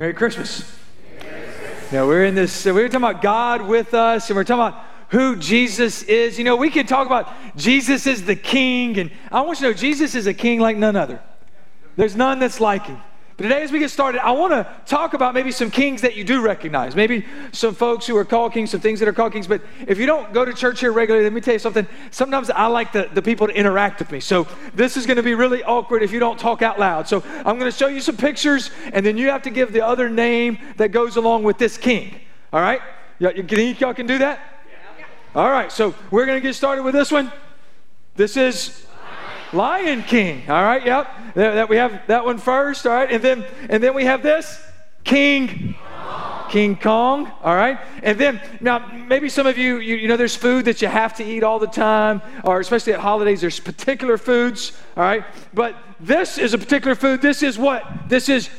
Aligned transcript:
Merry 0.00 0.14
Christmas. 0.14 0.64
Now, 1.92 2.06
we're 2.06 2.24
in 2.24 2.34
this, 2.34 2.64
we're 2.64 2.88
talking 2.88 3.04
about 3.04 3.20
God 3.20 3.60
with 3.60 3.92
us, 3.92 4.30
and 4.30 4.36
we're 4.36 4.44
talking 4.44 4.74
about 4.74 4.82
who 5.10 5.36
Jesus 5.36 6.02
is. 6.04 6.38
You 6.38 6.44
know, 6.44 6.56
we 6.56 6.70
can 6.70 6.86
talk 6.86 7.04
about 7.06 7.30
Jesus 7.54 8.06
is 8.06 8.24
the 8.24 8.34
king, 8.34 8.98
and 8.98 9.10
I 9.30 9.42
want 9.42 9.60
you 9.60 9.66
to 9.66 9.72
know 9.72 9.76
Jesus 9.78 10.14
is 10.14 10.26
a 10.26 10.32
king 10.32 10.58
like 10.58 10.78
none 10.78 10.96
other. 10.96 11.20
There's 11.96 12.16
none 12.16 12.38
that's 12.38 12.60
like 12.60 12.86
him. 12.86 12.98
But 13.40 13.48
today, 13.48 13.62
as 13.62 13.72
we 13.72 13.78
get 13.78 13.90
started, 13.90 14.22
I 14.22 14.32
want 14.32 14.52
to 14.52 14.70
talk 14.84 15.14
about 15.14 15.32
maybe 15.32 15.50
some 15.50 15.70
kings 15.70 16.02
that 16.02 16.14
you 16.14 16.24
do 16.24 16.42
recognize. 16.42 16.94
Maybe 16.94 17.24
some 17.52 17.74
folks 17.74 18.06
who 18.06 18.14
are 18.18 18.24
called 18.26 18.52
kings, 18.52 18.70
some 18.70 18.82
things 18.82 19.00
that 19.00 19.08
are 19.08 19.14
called 19.14 19.32
kings. 19.32 19.46
But 19.46 19.62
if 19.88 19.96
you 19.96 20.04
don't 20.04 20.34
go 20.34 20.44
to 20.44 20.52
church 20.52 20.80
here 20.80 20.92
regularly, 20.92 21.24
let 21.24 21.32
me 21.32 21.40
tell 21.40 21.54
you 21.54 21.58
something. 21.58 21.86
Sometimes 22.10 22.50
I 22.50 22.66
like 22.66 22.92
the, 22.92 23.08
the 23.14 23.22
people 23.22 23.46
to 23.46 23.54
interact 23.54 23.98
with 23.98 24.12
me. 24.12 24.20
So 24.20 24.46
this 24.74 24.98
is 24.98 25.06
going 25.06 25.16
to 25.16 25.22
be 25.22 25.34
really 25.34 25.64
awkward 25.64 26.02
if 26.02 26.12
you 26.12 26.20
don't 26.20 26.38
talk 26.38 26.60
out 26.60 26.78
loud. 26.78 27.08
So 27.08 27.22
I'm 27.24 27.58
going 27.58 27.60
to 27.60 27.74
show 27.74 27.86
you 27.86 28.02
some 28.02 28.18
pictures, 28.18 28.70
and 28.92 29.06
then 29.06 29.16
you 29.16 29.30
have 29.30 29.40
to 29.44 29.50
give 29.50 29.72
the 29.72 29.86
other 29.86 30.10
name 30.10 30.58
that 30.76 30.88
goes 30.88 31.16
along 31.16 31.44
with 31.44 31.56
this 31.56 31.78
king. 31.78 32.20
All 32.52 32.60
right? 32.60 32.82
Y'all, 33.20 33.32
y'all 33.32 33.94
can 33.94 34.06
do 34.06 34.18
that? 34.18 34.38
All 35.34 35.48
right, 35.48 35.72
so 35.72 35.94
we're 36.10 36.26
going 36.26 36.36
to 36.36 36.46
get 36.46 36.56
started 36.56 36.82
with 36.82 36.92
this 36.92 37.10
one. 37.10 37.32
This 38.16 38.36
is 38.36 38.86
Lion 39.52 40.02
King. 40.02 40.48
All 40.48 40.62
right, 40.62 40.84
yep. 40.84 41.08
That, 41.34 41.68
we 41.68 41.76
have 41.76 42.06
that 42.06 42.24
one 42.24 42.38
first. 42.38 42.86
All 42.86 42.92
right, 42.92 43.10
and 43.10 43.22
then 43.22 43.44
and 43.68 43.82
then 43.82 43.94
we 43.94 44.04
have 44.04 44.22
this 44.22 44.60
King. 45.04 45.76
King 46.50 46.74
Kong, 46.74 47.30
all 47.44 47.54
right? 47.54 47.78
And 48.02 48.18
then, 48.18 48.40
now, 48.60 48.84
maybe 49.06 49.28
some 49.28 49.46
of 49.46 49.56
you, 49.56 49.78
you, 49.78 49.94
you, 49.94 50.08
know, 50.08 50.16
there's 50.16 50.34
food 50.34 50.64
that 50.64 50.82
you 50.82 50.88
have 50.88 51.14
to 51.18 51.24
eat 51.24 51.44
all 51.44 51.60
the 51.60 51.68
time, 51.68 52.20
or 52.42 52.58
especially 52.58 52.92
at 52.92 52.98
holidays, 52.98 53.40
there's 53.40 53.60
particular 53.60 54.18
foods, 54.18 54.72
all 54.96 55.04
right? 55.04 55.24
But 55.54 55.76
this 56.00 56.38
is 56.38 56.52
a 56.52 56.58
particular 56.58 56.96
food. 56.96 57.22
This 57.22 57.44
is 57.44 57.56
what? 57.56 57.84
This 58.08 58.28
is 58.28 58.50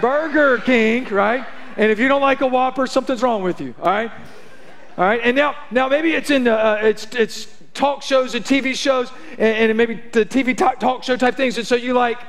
Burger 0.00 0.58
King, 0.58 1.04
right? 1.10 1.46
And 1.76 1.90
if 1.90 1.98
you 1.98 2.08
don't 2.08 2.22
like 2.22 2.40
a 2.40 2.46
Whopper, 2.46 2.86
something's 2.86 3.22
wrong 3.22 3.42
with 3.42 3.60
you, 3.60 3.74
all 3.80 3.90
right? 3.90 4.10
All 4.96 5.04
right, 5.04 5.20
and 5.22 5.36
now, 5.36 5.56
now 5.70 5.88
maybe 5.88 6.12
it's 6.12 6.30
in 6.30 6.44
the, 6.44 6.54
uh, 6.54 6.78
it's, 6.82 7.06
it's 7.14 7.48
talk 7.80 8.02
shows 8.02 8.34
and 8.34 8.44
TV 8.44 8.74
shows 8.74 9.10
and, 9.38 9.70
and 9.70 9.76
maybe 9.76 9.94
the 10.12 10.26
TV 10.26 10.54
talk, 10.56 11.02
show 11.02 11.16
type 11.16 11.34
things. 11.34 11.56
And 11.56 11.66
so 11.66 11.76
you 11.76 11.94
like 11.94 12.20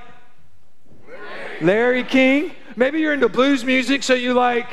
Larry, 1.06 1.62
Larry 1.62 2.04
King. 2.06 2.52
Maybe 2.78 3.02
you're 3.02 3.14
into 3.14 3.28
blues 3.28 3.66
music, 3.66 4.02
so 4.02 4.14
you 4.14 4.34
like 4.34 4.70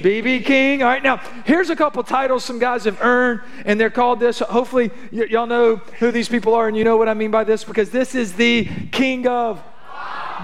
BB 0.00 0.44
King. 0.44 0.84
All 0.84 0.88
right, 0.88 1.02
now 1.02 1.16
here's 1.44 1.68
a 1.68 1.74
couple 1.74 2.00
titles 2.04 2.44
some 2.44 2.60
guys 2.60 2.84
have 2.84 3.02
earned, 3.02 3.40
and 3.64 3.80
they're 3.80 3.90
called 3.90 4.20
this. 4.20 4.38
Hopefully, 4.38 4.92
y- 5.12 5.26
y'all 5.28 5.48
know 5.48 5.76
who 5.98 6.12
these 6.12 6.28
people 6.28 6.54
are, 6.54 6.68
and 6.68 6.76
you 6.76 6.84
know 6.84 6.96
what 6.96 7.08
I 7.08 7.14
mean 7.14 7.32
by 7.32 7.42
this 7.42 7.64
because 7.64 7.90
this 7.90 8.14
is 8.14 8.34
the 8.34 8.66
king 8.92 9.26
of 9.26 9.60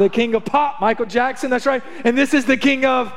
the 0.01 0.09
king 0.09 0.35
of 0.35 0.45
pop, 0.45 0.81
Michael 0.81 1.07
Jackson. 1.07 1.49
That's 1.49 1.65
right, 1.65 1.83
and 2.05 2.19
this 2.19 2.35
is 2.35 2.45
the 2.45 2.57
king 2.57 2.85
of 2.85 3.13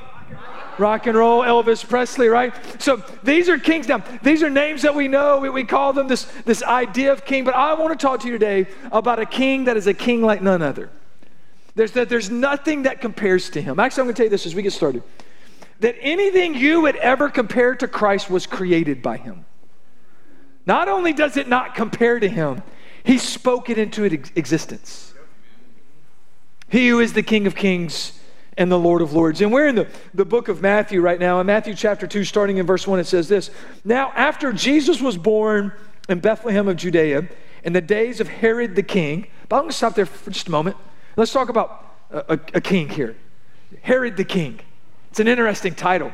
rock 0.80 1.08
and 1.08 1.18
roll, 1.18 1.42
Elvis 1.42 1.88
Presley, 1.88 2.28
right? 2.28 2.54
So 2.82 3.04
these 3.24 3.50
are 3.50 3.58
kings 3.58 3.88
now. 3.88 4.04
These 4.22 4.44
are 4.44 4.50
names 4.50 4.82
that 4.84 4.96
we 4.96 5.08
know. 5.08 5.40
We, 5.40 5.50
we 5.50 5.64
call 5.64 5.94
them 5.94 6.08
this, 6.08 6.24
this 6.46 6.64
idea 6.64 7.12
of 7.12 7.26
king. 7.26 7.44
But 7.44 7.56
I 7.56 7.74
want 7.74 7.98
to 7.98 8.04
talk 8.04 8.22
to 8.22 8.28
you 8.28 8.34
today 8.34 8.68
about 8.92 9.20
a 9.20 9.26
king 9.26 9.66
that 9.66 9.78
is 9.78 9.88
a 9.88 9.94
king 9.94 10.22
like 10.22 10.42
none 10.42 10.62
other. 10.62 10.90
There's, 11.76 11.92
that 11.92 12.10
there's 12.10 12.30
nothing 12.30 12.84
that 12.84 13.02
compares 13.02 13.50
to 13.52 13.62
him. 13.62 13.80
Actually, 13.80 14.02
I'm 14.02 14.06
going 14.08 14.16
to 14.16 14.20
tell 14.20 14.26
you 14.26 14.32
this 14.32 14.46
as 14.46 14.56
we 14.56 14.62
get 14.62 14.74
started 14.74 15.04
that 15.80 15.96
anything 16.02 16.56
you 16.56 16.82
would 16.82 16.96
ever 16.98 17.30
compare 17.30 17.76
to 17.76 17.88
Christ 17.88 18.30
was 18.30 18.48
created 18.48 19.02
by 19.02 19.18
him. 19.18 19.46
Not 20.66 20.90
only 20.90 21.14
does 21.14 21.38
it 21.38 21.48
not 21.48 21.76
compare 21.76 22.20
to 22.20 22.28
him, 22.28 22.64
he 23.04 23.18
spoke 23.18 23.70
it 23.70 23.78
into 23.78 24.04
existence. 24.04 25.14
He 26.70 26.90
who 26.90 27.00
is 27.00 27.14
the 27.14 27.24
King 27.24 27.48
of 27.48 27.56
Kings 27.56 28.20
and 28.58 28.72
the 28.72 28.80
Lord 28.80 29.02
of 29.02 29.14
Lords. 29.14 29.42
And 29.42 29.52
we're 29.52 29.68
in 29.68 29.76
the, 29.76 29.88
the 30.14 30.26
book 30.26 30.48
of 30.48 30.62
Matthew 30.62 31.00
right 31.02 31.20
now. 31.20 31.40
In 31.40 31.48
Matthew 31.48 31.76
chapter 31.76 32.08
2, 32.08 32.24
starting 32.24 32.58
in 32.58 32.66
verse 32.66 32.88
1, 32.88 33.00
it 33.00 33.06
says 33.06 33.28
this 33.28 33.52
Now, 33.86 34.12
after 34.16 34.52
Jesus 34.52 35.00
was 35.00 35.18
born 35.18 35.72
in 36.10 36.20
Bethlehem 36.20 36.68
of 36.68 36.78
Judea, 36.78 37.28
in 37.64 37.74
the 37.74 37.82
days 37.82 38.20
of 38.20 38.28
Herod 38.28 38.76
the 38.76 38.84
king, 38.84 39.28
but 39.50 39.58
I'm 39.58 39.64
going 39.64 39.72
to 39.72 39.78
stop 39.78 39.96
there 39.96 40.06
for 40.06 40.32
just 40.32 40.48
a 40.48 40.52
moment. 40.52 40.78
Let's 41.16 41.32
talk 41.32 41.50
about 41.50 41.86
a, 42.12 42.34
a, 42.34 42.40
a 42.56 42.62
king 42.62 42.90
here 42.90 43.16
Herod 43.82 44.16
the 44.16 44.24
king. 44.24 44.60
It's 45.10 45.20
an 45.20 45.28
interesting 45.28 45.76
title. 45.76 46.14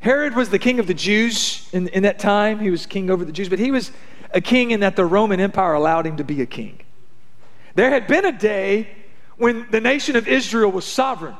Herod 0.00 0.36
was 0.36 0.48
the 0.48 0.58
king 0.58 0.78
of 0.78 0.86
the 0.86 0.94
Jews 0.94 1.68
in, 1.72 1.88
in 1.88 2.04
that 2.04 2.18
time. 2.18 2.60
He 2.60 2.70
was 2.70 2.86
king 2.86 3.10
over 3.10 3.24
the 3.24 3.32
Jews, 3.32 3.48
but 3.48 3.58
he 3.58 3.70
was 3.70 3.90
a 4.32 4.40
king 4.40 4.70
in 4.70 4.80
that 4.80 4.96
the 4.96 5.04
Roman 5.04 5.40
Empire 5.40 5.74
allowed 5.74 6.06
him 6.06 6.16
to 6.18 6.24
be 6.24 6.40
a 6.40 6.46
king. 6.46 6.80
There 7.74 7.90
had 7.90 8.06
been 8.06 8.24
a 8.24 8.32
day 8.32 8.88
when 9.38 9.66
the 9.70 9.80
nation 9.80 10.16
of 10.16 10.28
Israel 10.28 10.70
was 10.70 10.84
sovereign, 10.84 11.36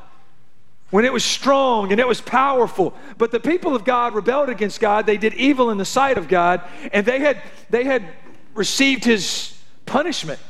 when 0.91 1.05
it 1.05 1.13
was 1.13 1.25
strong 1.25 1.91
and 1.93 2.01
it 2.01 2.09
was 2.09 2.21
powerful. 2.21 2.95
But 3.19 3.31
the 3.31 3.41
people 3.41 3.77
of 3.77 3.85
God 3.85 4.15
rebelled 4.15 4.49
against 4.49 4.81
God. 4.81 5.05
They 5.05 5.19
did 5.19 5.35
evil 5.35 5.71
in 5.71 5.77
the 5.77 5.85
sight 5.85 6.17
of 6.17 6.29
God, 6.29 6.63
and 6.93 7.05
they 7.05 7.19
had, 7.19 7.43
they 7.69 7.85
had 7.85 8.09
received 8.55 9.05
his 9.05 9.57
punishment. 9.85 10.41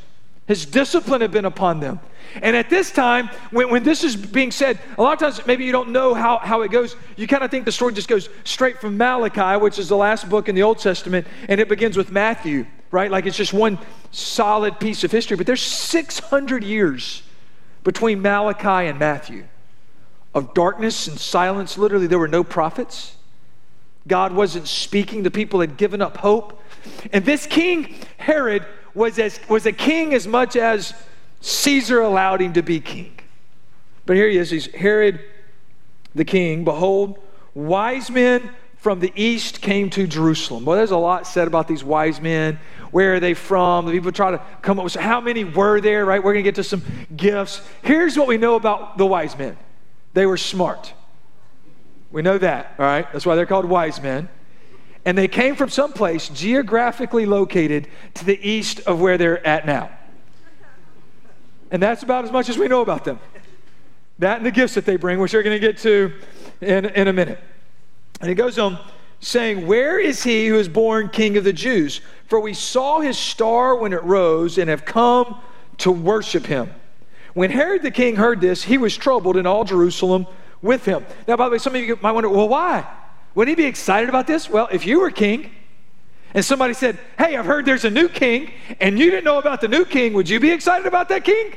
His 0.47 0.65
discipline 0.65 1.21
had 1.21 1.31
been 1.31 1.45
upon 1.45 1.79
them. 1.79 1.99
And 2.41 2.55
at 2.55 2.69
this 2.69 2.91
time, 2.91 3.29
when, 3.51 3.69
when 3.69 3.83
this 3.83 4.03
is 4.03 4.15
being 4.15 4.51
said, 4.51 4.79
a 4.97 5.01
lot 5.01 5.13
of 5.13 5.19
times 5.19 5.45
maybe 5.45 5.65
you 5.65 5.71
don't 5.71 5.89
know 5.89 6.13
how, 6.13 6.37
how 6.37 6.61
it 6.61 6.71
goes. 6.71 6.95
You 7.17 7.27
kind 7.27 7.43
of 7.43 7.51
think 7.51 7.65
the 7.65 7.71
story 7.71 7.93
just 7.93 8.07
goes 8.07 8.29
straight 8.43 8.79
from 8.79 8.97
Malachi, 8.97 9.61
which 9.61 9.77
is 9.77 9.89
the 9.89 9.97
last 9.97 10.29
book 10.29 10.49
in 10.49 10.55
the 10.55 10.63
Old 10.63 10.79
Testament, 10.79 11.27
and 11.47 11.59
it 11.59 11.69
begins 11.69 11.97
with 11.97 12.11
Matthew, 12.11 12.65
right? 12.91 13.11
Like 13.11 13.25
it's 13.25 13.37
just 13.37 13.53
one 13.53 13.77
solid 14.11 14.79
piece 14.79 15.03
of 15.03 15.11
history. 15.11 15.37
But 15.37 15.47
there's 15.47 15.61
600 15.61 16.63
years 16.63 17.23
between 17.83 18.21
Malachi 18.21 18.87
and 18.87 18.99
Matthew 18.99 19.45
of 20.33 20.53
darkness 20.53 21.07
and 21.07 21.19
silence. 21.19 21.77
Literally, 21.77 22.07
there 22.07 22.19
were 22.19 22.27
no 22.27 22.43
prophets. 22.43 23.15
God 24.07 24.33
wasn't 24.33 24.67
speaking. 24.67 25.23
The 25.23 25.31
people 25.31 25.61
had 25.61 25.77
given 25.77 26.01
up 26.01 26.17
hope. 26.17 26.61
And 27.11 27.25
this 27.25 27.45
king, 27.45 27.95
Herod, 28.17 28.65
was, 28.93 29.19
as, 29.19 29.39
was 29.49 29.65
a 29.65 29.71
king 29.71 30.13
as 30.13 30.27
much 30.27 30.55
as 30.55 30.93
Caesar 31.41 32.01
allowed 32.01 32.41
him 32.41 32.53
to 32.53 32.61
be 32.61 32.79
king. 32.79 33.19
But 34.05 34.15
here 34.15 34.27
he 34.27 34.37
is. 34.37 34.49
He's 34.49 34.73
Herod 34.73 35.19
the 36.15 36.25
king. 36.25 36.63
Behold, 36.63 37.19
wise 37.53 38.09
men 38.09 38.49
from 38.79 38.99
the 38.99 39.11
east 39.15 39.61
came 39.61 39.89
to 39.91 40.07
Jerusalem. 40.07 40.65
Well, 40.65 40.77
there's 40.77 40.91
a 40.91 40.97
lot 40.97 41.27
said 41.27 41.47
about 41.47 41.67
these 41.67 41.83
wise 41.83 42.21
men. 42.21 42.59
Where 42.91 43.15
are 43.15 43.19
they 43.19 43.33
from? 43.33 43.85
The 43.85 43.91
people 43.91 44.11
try 44.11 44.31
to 44.31 44.41
come 44.61 44.79
up 44.79 44.85
with 44.85 44.95
how 44.95 45.19
many 45.19 45.43
were 45.43 45.81
there, 45.81 46.05
right? 46.05 46.23
We're 46.23 46.33
going 46.33 46.45
to 46.45 46.47
get 46.47 46.55
to 46.55 46.63
some 46.63 46.81
gifts. 47.15 47.61
Here's 47.81 48.17
what 48.17 48.27
we 48.27 48.37
know 48.37 48.55
about 48.55 48.97
the 48.97 49.05
wise 49.05 49.37
men 49.37 49.57
they 50.13 50.25
were 50.25 50.37
smart. 50.37 50.93
We 52.11 52.23
know 52.23 52.37
that, 52.39 52.73
all 52.79 52.85
right? 52.85 53.11
That's 53.11 53.25
why 53.25 53.35
they're 53.35 53.45
called 53.45 53.65
wise 53.65 54.01
men. 54.01 54.29
And 55.05 55.17
they 55.17 55.27
came 55.27 55.55
from 55.55 55.69
some 55.69 55.93
place 55.93 56.29
geographically 56.29 57.25
located 57.25 57.87
to 58.15 58.25
the 58.25 58.39
east 58.47 58.79
of 58.81 58.99
where 58.99 59.17
they're 59.17 59.45
at 59.45 59.65
now. 59.65 59.91
And 61.69 61.81
that's 61.81 62.01
about 62.01 62.25
as 62.25 62.31
much 62.31 62.49
as 62.49 62.57
we 62.57 62.67
know 62.67 62.81
about 62.81 63.05
them. 63.05 63.19
That 64.17 64.37
and 64.37 64.45
the 64.45 64.51
gifts 64.51 64.73
that 64.73 64.85
they 64.85 64.95
bring, 64.95 65.19
which 65.19 65.33
we're 65.33 65.43
going 65.43 65.59
to 65.59 65.65
get 65.65 65.77
to 65.79 66.13
in, 66.61 66.85
in 66.85 67.07
a 67.07 67.13
minute. 67.13 67.39
And 68.19 68.29
he 68.29 68.35
goes 68.35 68.59
on 68.59 68.79
saying, 69.19 69.67
Where 69.67 69.99
is 69.99 70.23
he 70.23 70.47
who 70.47 70.57
is 70.57 70.67
born 70.67 71.09
king 71.09 71.37
of 71.37 71.43
the 71.43 71.53
Jews? 71.53 72.01
For 72.27 72.39
we 72.39 72.53
saw 72.53 72.99
his 72.99 73.17
star 73.17 73.75
when 73.75 73.93
it 73.93 74.03
rose 74.03 74.57
and 74.57 74.69
have 74.69 74.85
come 74.85 75.39
to 75.79 75.91
worship 75.91 76.45
him. 76.45 76.73
When 77.33 77.51
Herod 77.51 77.83
the 77.83 77.91
king 77.91 78.15
heard 78.15 78.41
this, 78.41 78.63
he 78.63 78.77
was 78.77 78.97
troubled, 78.97 79.37
and 79.37 79.47
all 79.47 79.63
Jerusalem 79.63 80.27
with 80.61 80.85
him. 80.85 81.05
Now, 81.27 81.37
by 81.37 81.45
the 81.45 81.53
way, 81.53 81.57
some 81.57 81.75
of 81.75 81.81
you 81.81 81.97
might 82.01 82.11
wonder, 82.11 82.29
well, 82.29 82.49
why? 82.49 82.85
Wouldn't 83.35 83.57
he 83.57 83.63
be 83.63 83.67
excited 83.67 84.09
about 84.09 84.27
this? 84.27 84.49
Well, 84.49 84.67
if 84.71 84.85
you 84.85 84.99
were 84.99 85.11
king 85.11 85.51
and 86.33 86.43
somebody 86.43 86.73
said, 86.73 86.99
Hey, 87.17 87.35
I've 87.35 87.45
heard 87.45 87.65
there's 87.65 87.85
a 87.85 87.89
new 87.89 88.09
king, 88.09 88.51
and 88.79 88.99
you 88.99 89.09
didn't 89.09 89.23
know 89.23 89.39
about 89.39 89.61
the 89.61 89.67
new 89.67 89.85
king, 89.85 90.13
would 90.13 90.27
you 90.27 90.39
be 90.39 90.51
excited 90.51 90.85
about 90.85 91.09
that 91.09 91.23
king? 91.23 91.53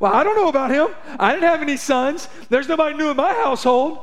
Well, 0.00 0.12
I 0.12 0.22
don't 0.22 0.36
know 0.36 0.48
about 0.48 0.70
him. 0.70 0.88
I 1.18 1.32
didn't 1.32 1.48
have 1.48 1.60
any 1.60 1.76
sons. 1.76 2.28
There's 2.48 2.68
nobody 2.68 2.96
new 2.96 3.10
in 3.10 3.16
my 3.16 3.34
household. 3.34 3.98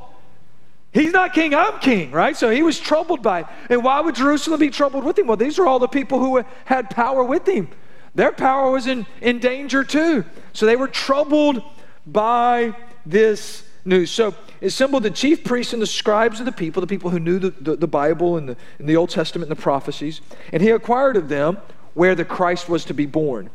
He's 0.95 1.11
not 1.11 1.33
king, 1.33 1.53
I'm 1.53 1.77
king, 1.79 2.09
right? 2.11 2.37
So 2.37 2.49
he 2.49 2.63
was 2.63 2.79
troubled 2.79 3.21
by 3.21 3.41
it. 3.41 3.47
And 3.69 3.83
why 3.83 3.99
would 3.99 4.15
Jerusalem 4.15 4.61
be 4.61 4.69
troubled 4.69 5.03
with 5.03 5.19
him? 5.19 5.27
Well, 5.27 5.35
these 5.35 5.59
are 5.59 5.67
all 5.67 5.77
the 5.77 5.89
people 5.89 6.19
who 6.19 6.41
had 6.63 6.89
power 6.89 7.21
with 7.21 7.45
him. 7.45 7.67
Their 8.15 8.31
power 8.31 8.71
was 8.71 8.87
in, 8.87 9.05
in 9.19 9.39
danger 9.39 9.83
too. 9.83 10.23
So 10.53 10.65
they 10.65 10.77
were 10.77 10.87
troubled 10.87 11.61
by 12.07 12.77
this 13.05 13.67
news. 13.83 14.09
So 14.09 14.35
assembled 14.61 15.03
the 15.03 15.11
chief 15.11 15.43
priests 15.43 15.73
and 15.73 15.81
the 15.81 15.85
scribes 15.85 16.39
of 16.39 16.45
the 16.45 16.53
people, 16.53 16.79
the 16.79 16.87
people 16.87 17.09
who 17.09 17.19
knew 17.19 17.39
the, 17.39 17.49
the, 17.49 17.75
the 17.75 17.87
Bible 17.87 18.37
and 18.37 18.47
the, 18.47 18.55
and 18.79 18.87
the 18.87 18.95
Old 18.95 19.09
Testament 19.09 19.51
and 19.51 19.57
the 19.57 19.61
prophecies, 19.61 20.21
and 20.53 20.63
he 20.63 20.69
inquired 20.69 21.17
of 21.17 21.27
them 21.27 21.57
where 21.93 22.15
the 22.15 22.23
Christ 22.23 22.69
was 22.69 22.85
to 22.85 22.93
be 22.93 23.05
born. 23.05 23.49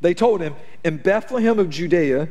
They 0.00 0.14
told 0.14 0.40
him, 0.40 0.54
In 0.82 0.96
Bethlehem 0.96 1.58
of 1.58 1.68
Judea, 1.68 2.30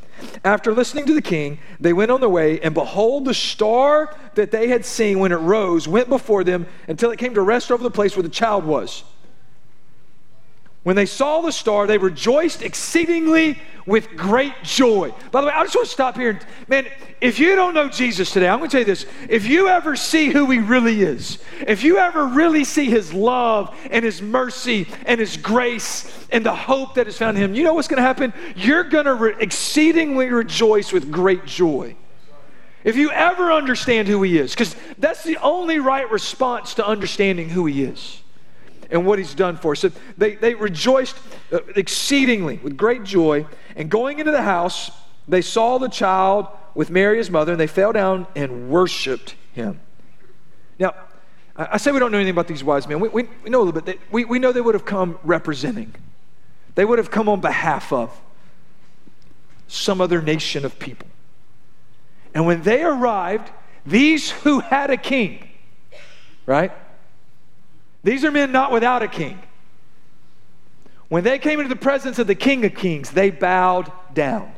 After 0.43 0.73
listening 0.73 1.05
to 1.05 1.13
the 1.13 1.21
king, 1.21 1.59
they 1.79 1.93
went 1.93 2.11
on 2.11 2.19
their 2.19 2.29
way, 2.29 2.59
and 2.61 2.73
behold, 2.73 3.25
the 3.25 3.33
star 3.33 4.15
that 4.35 4.51
they 4.51 4.67
had 4.67 4.85
seen 4.85 5.19
when 5.19 5.31
it 5.31 5.37
rose 5.37 5.87
went 5.87 6.09
before 6.09 6.43
them 6.43 6.65
until 6.87 7.11
it 7.11 7.19
came 7.19 7.33
to 7.35 7.41
rest 7.41 7.71
over 7.71 7.83
the 7.83 7.91
place 7.91 8.15
where 8.15 8.23
the 8.23 8.29
child 8.29 8.65
was. 8.65 9.03
When 10.83 10.95
they 10.95 11.05
saw 11.05 11.41
the 11.41 11.51
star, 11.51 11.85
they 11.85 11.99
rejoiced 11.99 12.63
exceedingly 12.63 13.59
with 13.85 14.15
great 14.15 14.63
joy. 14.63 15.13
By 15.31 15.41
the 15.41 15.47
way, 15.47 15.53
I 15.53 15.63
just 15.63 15.75
want 15.75 15.87
to 15.87 15.93
stop 15.93 16.15
here. 16.15 16.39
Man, 16.67 16.87
if 17.19 17.37
you 17.37 17.55
don't 17.55 17.75
know 17.75 17.87
Jesus 17.87 18.31
today, 18.31 18.47
I'm 18.47 18.57
going 18.57 18.69
to 18.69 18.73
tell 18.73 18.81
you 18.81 18.85
this. 18.85 19.05
If 19.29 19.45
you 19.45 19.67
ever 19.67 19.95
see 19.95 20.29
who 20.29 20.49
he 20.49 20.57
really 20.57 21.03
is, 21.03 21.37
if 21.67 21.83
you 21.83 21.97
ever 21.97 22.25
really 22.25 22.63
see 22.63 22.85
his 22.85 23.13
love 23.13 23.75
and 23.91 24.03
his 24.03 24.23
mercy 24.23 24.87
and 25.05 25.19
his 25.19 25.37
grace 25.37 26.27
and 26.31 26.43
the 26.43 26.55
hope 26.55 26.95
that 26.95 27.07
is 27.07 27.17
found 27.17 27.37
in 27.37 27.43
him, 27.43 27.53
you 27.53 27.63
know 27.63 27.75
what's 27.75 27.87
going 27.87 28.01
to 28.01 28.03
happen? 28.03 28.33
You're 28.55 28.83
going 28.83 29.05
to 29.05 29.13
re- 29.13 29.35
exceedingly 29.39 30.29
rejoice 30.29 30.91
with 30.91 31.11
great 31.11 31.45
joy. 31.45 31.95
If 32.83 32.95
you 32.95 33.11
ever 33.11 33.51
understand 33.51 34.07
who 34.07 34.23
he 34.23 34.39
is, 34.39 34.53
because 34.53 34.75
that's 34.97 35.23
the 35.23 35.37
only 35.37 35.77
right 35.77 36.09
response 36.09 36.73
to 36.75 36.87
understanding 36.87 37.49
who 37.49 37.67
he 37.67 37.83
is 37.83 38.21
and 38.91 39.05
what 39.05 39.17
he's 39.17 39.33
done 39.33 39.57
for 39.57 39.71
us. 39.71 39.79
So 39.79 39.91
they, 40.17 40.35
they 40.35 40.53
rejoiced 40.53 41.17
uh, 41.51 41.59
exceedingly 41.75 42.57
with 42.57 42.77
great 42.77 43.03
joy. 43.03 43.47
And 43.75 43.89
going 43.89 44.19
into 44.19 44.31
the 44.31 44.41
house, 44.41 44.91
they 45.27 45.41
saw 45.41 45.77
the 45.77 45.87
child 45.87 46.47
with 46.75 46.89
Mary, 46.89 47.17
his 47.17 47.29
mother, 47.29 47.53
and 47.53 47.59
they 47.59 47.67
fell 47.67 47.91
down 47.91 48.27
and 48.35 48.69
worshiped 48.69 49.35
him. 49.53 49.79
Now, 50.77 50.93
I 51.55 51.77
say 51.77 51.91
we 51.91 51.99
don't 51.99 52.11
know 52.11 52.17
anything 52.17 52.33
about 52.33 52.47
these 52.47 52.63
wise 52.63 52.87
men. 52.87 52.99
We, 52.99 53.09
we, 53.09 53.23
we 53.43 53.49
know 53.49 53.61
a 53.61 53.63
little 53.63 53.81
bit. 53.81 53.99
We, 54.11 54.25
we 54.25 54.39
know 54.39 54.51
they 54.51 54.61
would 54.61 54.75
have 54.75 54.85
come 54.85 55.19
representing, 55.23 55.95
they 56.75 56.85
would 56.85 56.99
have 56.99 57.11
come 57.11 57.29
on 57.29 57.41
behalf 57.41 57.91
of 57.91 58.19
some 59.67 60.01
other 60.01 60.21
nation 60.21 60.65
of 60.65 60.79
people. 60.79 61.07
And 62.33 62.45
when 62.45 62.63
they 62.63 62.83
arrived, 62.83 63.51
these 63.85 64.31
who 64.31 64.59
had 64.59 64.89
a 64.89 64.97
king, 64.97 65.49
right? 66.45 66.71
These 68.03 68.25
are 68.25 68.31
men 68.31 68.51
not 68.51 68.71
without 68.71 69.03
a 69.03 69.07
king. 69.07 69.39
When 71.09 71.23
they 71.23 71.39
came 71.39 71.59
into 71.59 71.69
the 71.69 71.75
presence 71.75 72.19
of 72.19 72.27
the 72.27 72.35
King 72.35 72.63
of 72.65 72.73
Kings, 72.73 73.11
they 73.11 73.31
bowed 73.31 73.91
down 74.13 74.53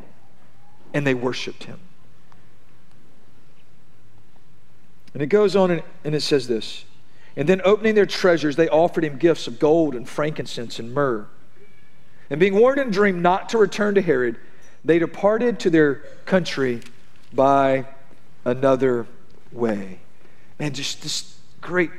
and 0.94 1.06
they 1.06 1.16
worshiped 1.16 1.64
him. 1.64 1.80
And 5.14 5.22
it 5.22 5.28
goes 5.28 5.56
on 5.56 5.72
and, 5.72 5.84
and 6.04 6.16
it 6.16 6.22
says 6.22 6.48
this 6.48 6.86
And 7.36 7.50
then 7.50 7.62
opening 7.66 7.96
their 7.96 8.06
treasures, 8.06 8.56
they 8.56 8.70
offered 8.70 9.04
him 9.04 9.18
gifts 9.18 9.48
of 9.48 9.60
gold 9.60 9.96
and 9.96 10.08
frankincense 10.08 10.80
and 10.80 10.94
myrrh. 10.94 11.26
And 12.30 12.40
being 12.40 12.56
warned 12.56 12.80
in 12.80 12.90
a 12.90 12.92
dream 12.92 13.22
not 13.22 13.50
to 13.50 13.58
return 13.58 13.96
to 13.96 14.02
Herod, 14.02 14.38
they 14.86 15.00
departed 15.00 15.60
to 15.62 15.70
their 15.70 15.96
country 16.26 16.82
by 17.34 17.86
another 18.46 19.08
way. 19.52 20.00
Man, 20.60 20.74
just 20.74 21.02
this 21.02 21.38
great 21.62 21.90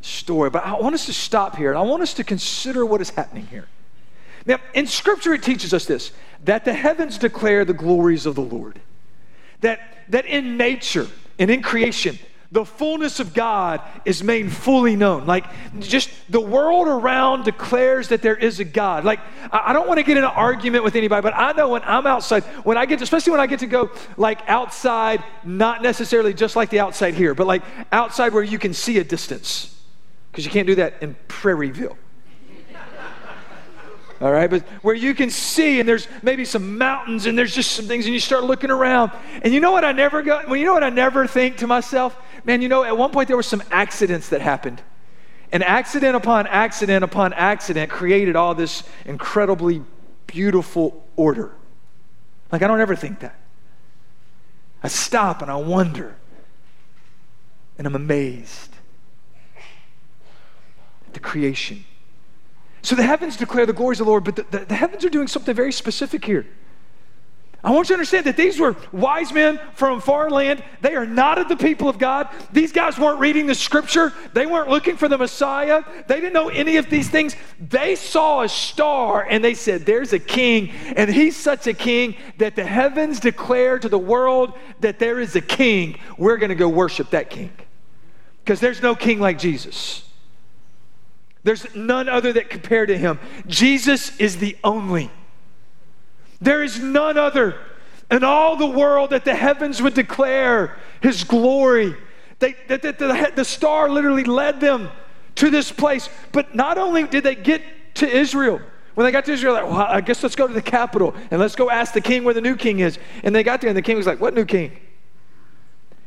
story. 0.00 0.50
But 0.50 0.64
I 0.64 0.74
want 0.74 0.94
us 0.94 1.06
to 1.06 1.12
stop 1.12 1.56
here 1.56 1.70
and 1.70 1.78
I 1.78 1.82
want 1.82 2.02
us 2.02 2.14
to 2.14 2.24
consider 2.24 2.84
what 2.84 3.00
is 3.00 3.10
happening 3.10 3.46
here. 3.46 3.66
Now, 4.46 4.58
in 4.72 4.86
Scripture, 4.86 5.34
it 5.34 5.42
teaches 5.42 5.74
us 5.74 5.84
this 5.84 6.12
that 6.44 6.64
the 6.64 6.72
heavens 6.72 7.18
declare 7.18 7.64
the 7.64 7.74
glories 7.74 8.24
of 8.24 8.34
the 8.34 8.42
Lord. 8.42 8.80
That, 9.60 9.80
that 10.08 10.24
in 10.24 10.56
nature 10.56 11.08
and 11.38 11.50
in 11.50 11.62
creation, 11.62 12.18
the 12.50 12.64
fullness 12.64 13.20
of 13.20 13.34
God 13.34 13.82
is 14.04 14.22
made 14.22 14.50
fully 14.50 14.96
known. 14.96 15.26
Like, 15.26 15.44
just 15.80 16.10
the 16.30 16.40
world 16.40 16.88
around 16.88 17.44
declares 17.44 18.08
that 18.08 18.22
there 18.22 18.36
is 18.36 18.60
a 18.60 18.64
God. 18.64 19.04
Like, 19.04 19.18
I 19.52 19.72
don't 19.72 19.86
want 19.86 19.98
to 19.98 20.04
get 20.04 20.16
in 20.16 20.24
an 20.24 20.30
argument 20.30 20.84
with 20.84 20.94
anybody, 20.94 21.20
but 21.20 21.34
I 21.36 21.52
know 21.52 21.70
when 21.70 21.82
I'm 21.82 22.06
outside, 22.06 22.44
when 22.64 22.78
I 22.78 22.86
get, 22.86 23.00
to, 23.00 23.02
especially 23.02 23.32
when 23.32 23.40
I 23.40 23.48
get 23.48 23.58
to 23.58 23.66
go 23.66 23.90
like 24.16 24.40
outside, 24.48 25.22
not 25.44 25.82
necessarily 25.82 26.32
just 26.32 26.56
like 26.56 26.70
the 26.70 26.80
outside 26.80 27.14
here, 27.14 27.34
but 27.34 27.46
like 27.46 27.62
outside 27.92 28.32
where 28.32 28.44
you 28.44 28.58
can 28.58 28.72
see 28.72 28.98
a 28.98 29.04
distance 29.04 29.77
because 30.38 30.46
you 30.46 30.52
can't 30.52 30.68
do 30.68 30.76
that 30.76 30.94
in 31.00 31.16
Prairieville. 31.26 31.96
All 34.20 34.30
right, 34.30 34.48
but 34.48 34.62
where 34.82 34.94
you 34.94 35.12
can 35.12 35.30
see, 35.30 35.80
and 35.80 35.88
there's 35.88 36.06
maybe 36.22 36.44
some 36.44 36.78
mountains, 36.78 37.26
and 37.26 37.36
there's 37.36 37.52
just 37.52 37.72
some 37.72 37.86
things, 37.86 38.04
and 38.04 38.14
you 38.14 38.20
start 38.20 38.44
looking 38.44 38.70
around. 38.70 39.10
And 39.42 39.52
you 39.52 39.58
know 39.58 39.72
what 39.72 39.84
I 39.84 39.90
never 39.90 40.22
got? 40.22 40.46
Well, 40.46 40.54
you 40.54 40.64
know 40.64 40.74
what 40.74 40.84
I 40.84 40.90
never 40.90 41.26
think 41.26 41.56
to 41.56 41.66
myself? 41.66 42.16
Man, 42.44 42.62
you 42.62 42.68
know, 42.68 42.84
at 42.84 42.96
one 42.96 43.10
point 43.10 43.26
there 43.26 43.36
were 43.36 43.42
some 43.42 43.64
accidents 43.72 44.28
that 44.28 44.40
happened. 44.40 44.80
And 45.50 45.64
accident 45.64 46.14
upon 46.14 46.46
accident 46.46 47.02
upon 47.02 47.32
accident 47.32 47.90
created 47.90 48.36
all 48.36 48.54
this 48.54 48.84
incredibly 49.06 49.82
beautiful 50.28 51.04
order. 51.16 51.50
Like, 52.52 52.62
I 52.62 52.68
don't 52.68 52.80
ever 52.80 52.94
think 52.94 53.18
that. 53.20 53.34
I 54.84 54.86
stop 54.86 55.42
and 55.42 55.50
I 55.50 55.56
wonder, 55.56 56.14
and 57.76 57.88
I'm 57.88 57.96
amazed 57.96 58.76
the 61.14 61.20
creation. 61.20 61.84
So 62.82 62.94
the 62.94 63.02
heavens 63.02 63.36
declare 63.36 63.66
the 63.66 63.72
glories 63.72 64.00
of 64.00 64.06
the 64.06 64.10
Lord, 64.10 64.24
but 64.24 64.36
the, 64.36 64.46
the, 64.50 64.64
the, 64.66 64.74
heavens 64.74 65.04
are 65.04 65.10
doing 65.10 65.26
something 65.26 65.54
very 65.54 65.72
specific 65.72 66.24
here. 66.24 66.46
I 67.62 67.72
want 67.72 67.88
you 67.88 67.96
to 67.96 67.98
understand 67.98 68.26
that 68.26 68.36
these 68.36 68.60
were 68.60 68.76
wise 68.92 69.32
men 69.32 69.58
from 69.74 70.00
far 70.00 70.30
land. 70.30 70.62
They 70.80 70.94
are 70.94 71.04
not 71.04 71.38
of 71.38 71.48
the 71.48 71.56
people 71.56 71.88
of 71.88 71.98
God. 71.98 72.28
These 72.52 72.70
guys 72.70 72.96
weren't 72.96 73.18
reading 73.18 73.46
the 73.46 73.54
scripture. 73.54 74.12
They 74.32 74.46
weren't 74.46 74.70
looking 74.70 74.96
for 74.96 75.08
the 75.08 75.18
Messiah. 75.18 75.82
They 76.06 76.20
didn't 76.20 76.34
know 76.34 76.50
any 76.50 76.76
of 76.76 76.88
these 76.88 77.10
things. 77.10 77.34
They 77.58 77.96
saw 77.96 78.42
a 78.42 78.48
star 78.48 79.26
and 79.28 79.44
they 79.44 79.54
said, 79.54 79.84
There's 79.84 80.12
a 80.12 80.20
king, 80.20 80.70
and 80.94 81.10
he's 81.10 81.36
such 81.36 81.66
a 81.66 81.74
king 81.74 82.14
that 82.38 82.54
the 82.54 82.64
heavens 82.64 83.18
declare 83.18 83.80
to 83.80 83.88
the 83.88 83.98
world 83.98 84.56
that 84.78 85.00
there 85.00 85.18
is 85.18 85.34
a 85.34 85.40
king. 85.40 85.98
We're 86.16 86.36
going 86.36 86.50
to 86.50 86.54
go 86.54 86.68
worship 86.68 87.10
that 87.10 87.28
king 87.28 87.50
because 88.44 88.60
there's 88.60 88.80
no 88.80 88.94
king 88.94 89.18
like 89.18 89.36
Jesus. 89.38 90.07
There's 91.44 91.74
none 91.74 92.08
other 92.08 92.32
that 92.34 92.50
compare 92.50 92.86
to 92.86 92.96
him. 92.96 93.18
Jesus 93.46 94.16
is 94.18 94.38
the 94.38 94.56
only. 94.64 95.10
There 96.40 96.62
is 96.62 96.78
none 96.78 97.16
other 97.16 97.56
in 98.10 98.24
all 98.24 98.56
the 98.56 98.66
world 98.66 99.10
that 99.10 99.24
the 99.24 99.34
heavens 99.34 99.82
would 99.82 99.94
declare 99.94 100.76
his 101.00 101.24
glory. 101.24 101.96
They, 102.38 102.56
that, 102.68 102.82
that 102.82 102.98
the, 102.98 103.32
the 103.34 103.44
star 103.44 103.88
literally 103.88 104.24
led 104.24 104.60
them 104.60 104.90
to 105.36 105.50
this 105.50 105.70
place. 105.72 106.08
But 106.32 106.54
not 106.54 106.78
only 106.78 107.04
did 107.04 107.24
they 107.24 107.34
get 107.34 107.62
to 107.94 108.08
Israel, 108.08 108.60
when 108.94 109.04
they 109.04 109.12
got 109.12 109.24
to 109.26 109.32
Israel, 109.32 109.54
like, 109.54 109.64
well, 109.64 109.80
I 109.80 110.00
guess 110.00 110.22
let's 110.22 110.34
go 110.34 110.48
to 110.48 110.52
the 110.52 110.62
capital 110.62 111.14
and 111.30 111.40
let's 111.40 111.54
go 111.54 111.70
ask 111.70 111.92
the 111.92 112.00
king 112.00 112.24
where 112.24 112.34
the 112.34 112.40
new 112.40 112.56
king 112.56 112.80
is. 112.80 112.98
And 113.22 113.34
they 113.34 113.42
got 113.42 113.60
there, 113.60 113.68
and 113.68 113.76
the 113.76 113.82
king 113.82 113.96
was 113.96 114.06
like, 114.06 114.20
What 114.20 114.34
new 114.34 114.44
king? 114.44 114.76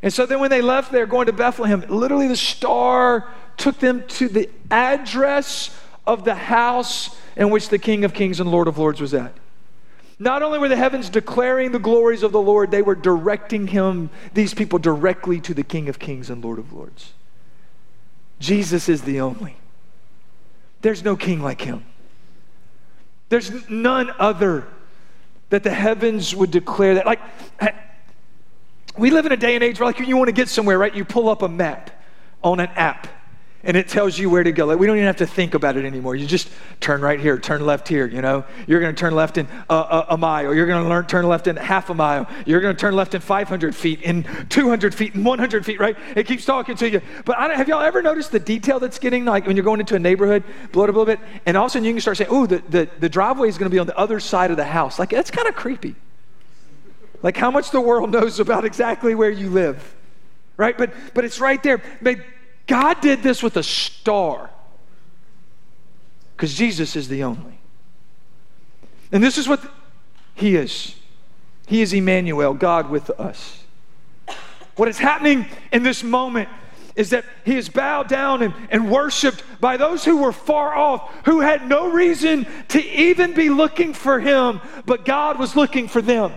And 0.02 0.12
so 0.12 0.26
then 0.26 0.40
when 0.40 0.50
they 0.50 0.62
left 0.62 0.90
there 0.90 1.06
going 1.06 1.26
to 1.26 1.32
Bethlehem, 1.32 1.84
literally 1.88 2.28
the 2.28 2.36
star 2.36 3.28
took 3.56 3.78
them 3.78 4.04
to 4.08 4.28
the 4.28 4.50
address 4.70 5.78
of 6.06 6.24
the 6.24 6.34
house 6.34 7.16
in 7.36 7.50
which 7.50 7.68
the 7.68 7.78
King 7.78 8.04
of 8.04 8.12
Kings 8.12 8.40
and 8.40 8.50
Lord 8.50 8.66
of 8.66 8.78
Lords 8.78 9.00
was 9.00 9.14
at. 9.14 9.32
Not 10.18 10.42
only 10.42 10.58
were 10.58 10.68
the 10.68 10.76
heavens 10.76 11.08
declaring 11.08 11.72
the 11.72 11.78
glories 11.78 12.22
of 12.22 12.32
the 12.32 12.40
Lord, 12.40 12.70
they 12.70 12.82
were 12.82 12.94
directing 12.94 13.68
him, 13.68 14.10
these 14.34 14.54
people 14.54 14.78
directly 14.78 15.40
to 15.40 15.54
the 15.54 15.64
King 15.64 15.88
of 15.88 15.98
Kings 15.98 16.30
and 16.30 16.44
Lord 16.44 16.58
of 16.58 16.72
Lords. 16.72 17.12
Jesus 18.38 18.88
is 18.88 19.02
the 19.02 19.20
only. 19.20 19.56
There's 20.80 21.04
no 21.04 21.16
king 21.16 21.40
like 21.40 21.60
him. 21.60 21.84
There's 23.28 23.68
none 23.70 24.12
other 24.18 24.66
that 25.50 25.62
the 25.62 25.70
heavens 25.70 26.34
would 26.34 26.50
declare 26.50 26.96
that. 26.96 27.06
Like, 27.06 27.20
we 28.96 29.10
live 29.10 29.26
in 29.26 29.32
a 29.32 29.36
day 29.36 29.54
and 29.54 29.64
age 29.64 29.80
where, 29.80 29.86
like, 29.86 29.98
you 30.00 30.16
want 30.16 30.28
to 30.28 30.32
get 30.32 30.48
somewhere, 30.48 30.78
right? 30.78 30.94
You 30.94 31.04
pull 31.04 31.28
up 31.28 31.42
a 31.42 31.48
map 31.48 31.90
on 32.42 32.60
an 32.60 32.68
app 32.74 33.08
and 33.64 33.76
it 33.76 33.88
tells 33.88 34.18
you 34.18 34.28
where 34.28 34.42
to 34.42 34.50
go. 34.50 34.66
Like, 34.66 34.78
we 34.78 34.86
don't 34.86 34.96
even 34.96 35.06
have 35.06 35.18
to 35.18 35.26
think 35.26 35.54
about 35.54 35.76
it 35.76 35.84
anymore. 35.84 36.16
You 36.16 36.26
just 36.26 36.48
turn 36.80 37.00
right 37.00 37.20
here, 37.20 37.38
turn 37.38 37.64
left 37.64 37.86
here. 37.86 38.06
You 38.06 38.20
know, 38.20 38.44
you're 38.66 38.80
going 38.80 38.94
to 38.94 38.98
turn 38.98 39.14
left 39.14 39.38
in 39.38 39.46
a, 39.70 39.74
a, 39.74 40.06
a 40.10 40.18
mile. 40.18 40.52
You're 40.52 40.66
going 40.66 40.82
to 40.82 40.88
learn 40.88 41.06
turn 41.06 41.26
left 41.28 41.46
in 41.46 41.56
half 41.56 41.88
a 41.88 41.94
mile. 41.94 42.28
You're 42.44 42.60
going 42.60 42.74
to 42.74 42.80
turn 42.80 42.96
left 42.96 43.14
in 43.14 43.20
500 43.20 43.74
feet, 43.74 44.02
in 44.02 44.24
200 44.48 44.94
feet, 44.94 45.14
in 45.14 45.22
100 45.22 45.64
feet. 45.64 45.78
Right? 45.78 45.96
It 46.16 46.26
keeps 46.26 46.44
talking 46.44 46.76
to 46.76 46.90
you. 46.90 47.00
But 47.24 47.38
i 47.38 47.54
have 47.54 47.68
y'all 47.68 47.82
ever 47.82 48.02
noticed 48.02 48.32
the 48.32 48.40
detail 48.40 48.80
that's 48.80 48.98
getting 48.98 49.24
like 49.24 49.46
when 49.46 49.56
you're 49.56 49.64
going 49.64 49.80
into 49.80 49.94
a 49.94 50.00
neighborhood, 50.00 50.42
blow 50.72 50.84
it 50.84 50.90
a 50.90 50.92
little 50.92 51.06
bit, 51.06 51.20
and 51.46 51.56
all 51.56 51.66
of 51.66 51.70
a 51.70 51.72
sudden 51.72 51.84
you 51.84 51.92
can 51.92 52.00
start 52.00 52.16
saying, 52.16 52.30
"Oh, 52.30 52.46
the, 52.46 52.62
the 52.68 52.88
the 52.98 53.08
driveway 53.08 53.48
is 53.48 53.58
going 53.58 53.70
to 53.70 53.74
be 53.74 53.78
on 53.78 53.86
the 53.86 53.96
other 53.96 54.18
side 54.18 54.50
of 54.50 54.56
the 54.56 54.64
house." 54.64 54.98
Like 54.98 55.10
that's 55.10 55.30
kind 55.30 55.46
of 55.46 55.54
creepy. 55.54 55.94
Like 57.22 57.36
how 57.36 57.50
much 57.50 57.70
the 57.70 57.80
world 57.80 58.10
knows 58.10 58.40
about 58.40 58.64
exactly 58.64 59.14
where 59.14 59.30
you 59.30 59.48
live, 59.50 59.94
right? 60.56 60.76
But 60.76 60.92
but 61.14 61.24
it's 61.24 61.40
right 61.40 61.62
there. 61.62 61.82
God 62.66 63.00
did 63.00 63.22
this 63.22 63.42
with 63.42 63.56
a 63.56 63.62
star 63.62 64.50
because 66.36 66.54
Jesus 66.54 66.96
is 66.96 67.08
the 67.08 67.22
only. 67.22 67.58
And 69.12 69.22
this 69.22 69.38
is 69.38 69.48
what 69.48 69.62
He 70.34 70.56
is. 70.56 70.96
He 71.66 71.82
is 71.82 71.92
Emmanuel, 71.92 72.54
God 72.54 72.90
with 72.90 73.10
us. 73.10 73.62
What 74.76 74.88
is 74.88 74.98
happening 74.98 75.46
in 75.70 75.82
this 75.82 76.02
moment 76.02 76.48
is 76.96 77.10
that 77.10 77.24
he 77.44 77.56
is 77.56 77.68
bowed 77.68 78.08
down 78.08 78.42
and, 78.42 78.54
and 78.70 78.90
worshiped 78.90 79.42
by 79.60 79.76
those 79.76 80.04
who 80.04 80.18
were 80.18 80.32
far 80.32 80.74
off, 80.74 81.10
who 81.24 81.40
had 81.40 81.66
no 81.68 81.90
reason 81.90 82.46
to 82.68 82.84
even 82.84 83.32
be 83.32 83.48
looking 83.48 83.94
for 83.94 84.20
him, 84.20 84.60
but 84.84 85.04
God 85.04 85.38
was 85.38 85.56
looking 85.56 85.88
for 85.88 86.02
them. 86.02 86.32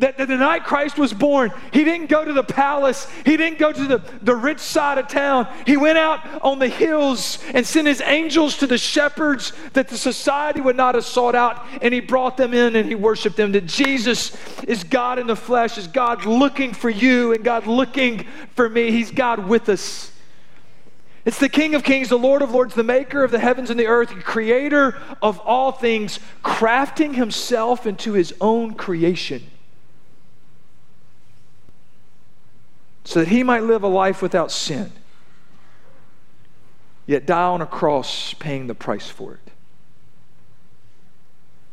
That, 0.00 0.18
that, 0.18 0.26
the 0.26 0.36
night 0.36 0.64
Christ 0.64 0.98
was 0.98 1.12
born, 1.12 1.52
he 1.72 1.84
didn't 1.84 2.08
go 2.08 2.24
to 2.24 2.32
the 2.32 2.42
palace. 2.42 3.06
He 3.24 3.36
didn't 3.36 3.60
go 3.60 3.70
to 3.70 3.86
the, 3.86 4.02
the 4.22 4.34
rich 4.34 4.58
side 4.58 4.98
of 4.98 5.06
town. 5.06 5.46
He 5.66 5.76
went 5.76 5.98
out 5.98 6.42
on 6.42 6.58
the 6.58 6.66
hills 6.66 7.38
and 7.52 7.64
sent 7.64 7.86
his 7.86 8.00
angels 8.00 8.56
to 8.58 8.66
the 8.66 8.76
shepherds 8.76 9.52
that 9.74 9.88
the 9.88 9.96
society 9.96 10.60
would 10.60 10.76
not 10.76 10.96
have 10.96 11.04
sought 11.04 11.36
out. 11.36 11.64
And 11.80 11.94
he 11.94 12.00
brought 12.00 12.36
them 12.36 12.52
in 12.52 12.74
and 12.74 12.88
he 12.88 12.96
worshiped 12.96 13.36
them. 13.36 13.52
That 13.52 13.66
Jesus 13.66 14.36
is 14.64 14.82
God 14.82 15.20
in 15.20 15.28
the 15.28 15.36
flesh, 15.36 15.78
is 15.78 15.86
God 15.86 16.24
looking 16.24 16.72
for 16.72 16.90
you 16.90 17.32
and 17.32 17.44
God 17.44 17.68
looking 17.68 18.26
for 18.56 18.68
me. 18.68 18.90
He's 18.90 19.12
God 19.12 19.46
with 19.46 19.68
us. 19.68 20.10
It's 21.24 21.38
the 21.38 21.48
King 21.48 21.76
of 21.76 21.84
Kings, 21.84 22.08
the 22.08 22.18
Lord 22.18 22.42
of 22.42 22.50
Lords, 22.50 22.74
the 22.74 22.82
maker 22.82 23.22
of 23.22 23.30
the 23.30 23.38
heavens 23.38 23.70
and 23.70 23.78
the 23.78 23.86
earth, 23.86 24.10
the 24.10 24.16
creator 24.16 24.98
of 25.22 25.38
all 25.38 25.70
things, 25.70 26.18
crafting 26.42 27.14
himself 27.14 27.86
into 27.86 28.12
his 28.12 28.34
own 28.40 28.74
creation. 28.74 29.50
So 33.04 33.20
that 33.20 33.28
he 33.28 33.42
might 33.42 33.62
live 33.62 33.82
a 33.82 33.88
life 33.88 34.22
without 34.22 34.50
sin, 34.50 34.90
yet 37.06 37.26
die 37.26 37.42
on 37.42 37.60
a 37.60 37.66
cross 37.66 38.34
paying 38.34 38.66
the 38.66 38.74
price 38.74 39.08
for 39.08 39.34
it. 39.34 39.50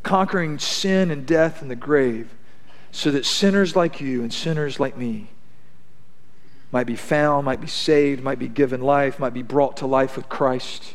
Conquering 0.02 0.58
sin 0.58 1.10
and 1.10 1.26
death 1.26 1.62
and 1.62 1.70
the 1.70 1.76
grave, 1.76 2.30
so 2.90 3.10
that 3.10 3.24
sinners 3.24 3.74
like 3.74 4.00
you 4.00 4.22
and 4.22 4.32
sinners 4.32 4.78
like 4.78 4.96
me 4.96 5.28
might 6.70 6.86
be 6.86 6.96
found, 6.96 7.44
might 7.44 7.60
be 7.60 7.66
saved, 7.66 8.22
might 8.22 8.38
be 8.38 8.48
given 8.48 8.80
life, 8.80 9.18
might 9.18 9.34
be 9.34 9.42
brought 9.42 9.76
to 9.78 9.86
life 9.86 10.16
with 10.16 10.28
Christ. 10.28 10.94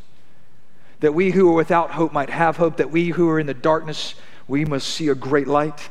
That 0.99 1.13
we 1.13 1.31
who 1.31 1.49
are 1.51 1.55
without 1.55 1.91
hope 1.91 2.11
might 2.11 2.31
have 2.31 2.57
hope, 2.57 2.77
that 2.77 2.91
we 2.91 3.09
who 3.09 3.29
are 3.29 3.39
in 3.39 3.47
the 3.47 3.53
darkness, 3.53 4.15
we 4.47 4.65
must 4.65 4.87
see 4.87 5.07
a 5.07 5.15
great 5.15 5.47
light. 5.47 5.89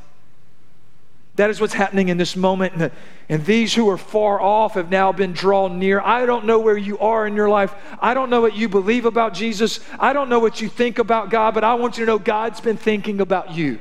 That 1.36 1.50
is 1.50 1.60
what's 1.60 1.74
happening 1.74 2.08
in 2.08 2.16
this 2.16 2.34
moment. 2.34 2.92
And, 3.28 3.44
these 3.44 3.74
who 3.74 3.88
are 3.90 3.98
far 3.98 4.40
off 4.40 4.74
have 4.74 4.90
now 4.90 5.12
been 5.12 5.32
drawn 5.32 5.78
near. 5.78 6.00
I 6.00 6.26
don't 6.26 6.46
know 6.46 6.58
where 6.58 6.76
you 6.76 6.98
are 6.98 7.26
in 7.26 7.36
your 7.36 7.48
life. 7.48 7.74
I 8.00 8.14
don't 8.14 8.30
know 8.30 8.40
what 8.40 8.56
you 8.56 8.68
believe 8.68 9.04
about 9.04 9.34
Jesus. 9.34 9.80
I 9.98 10.12
don't 10.12 10.28
know 10.28 10.38
what 10.38 10.60
you 10.60 10.68
think 10.68 10.98
about 10.98 11.28
God, 11.28 11.52
but 11.52 11.62
I 11.62 11.74
want 11.74 11.98
you 11.98 12.06
to 12.06 12.12
know 12.12 12.18
God's 12.18 12.60
been 12.60 12.76
thinking 12.76 13.20
about 13.20 13.52
you. 13.52 13.78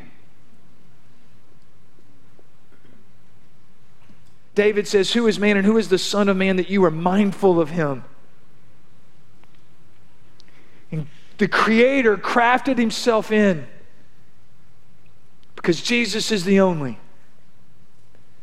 David 4.55 4.87
says, 4.87 5.13
Who 5.13 5.27
is 5.27 5.39
man 5.39 5.57
and 5.57 5.65
who 5.65 5.77
is 5.77 5.89
the 5.89 5.97
Son 5.97 6.27
of 6.27 6.35
Man 6.35 6.55
that 6.57 6.69
you 6.69 6.83
are 6.83 6.91
mindful 6.91 7.61
of 7.61 7.69
him? 7.69 8.03
And 10.91 11.07
the 11.37 11.47
Creator 11.47 12.17
crafted 12.17 12.77
himself 12.77 13.31
in 13.31 13.67
because 15.55 15.81
Jesus 15.81 16.31
is 16.31 16.45
the 16.45 16.59
only 16.59 16.99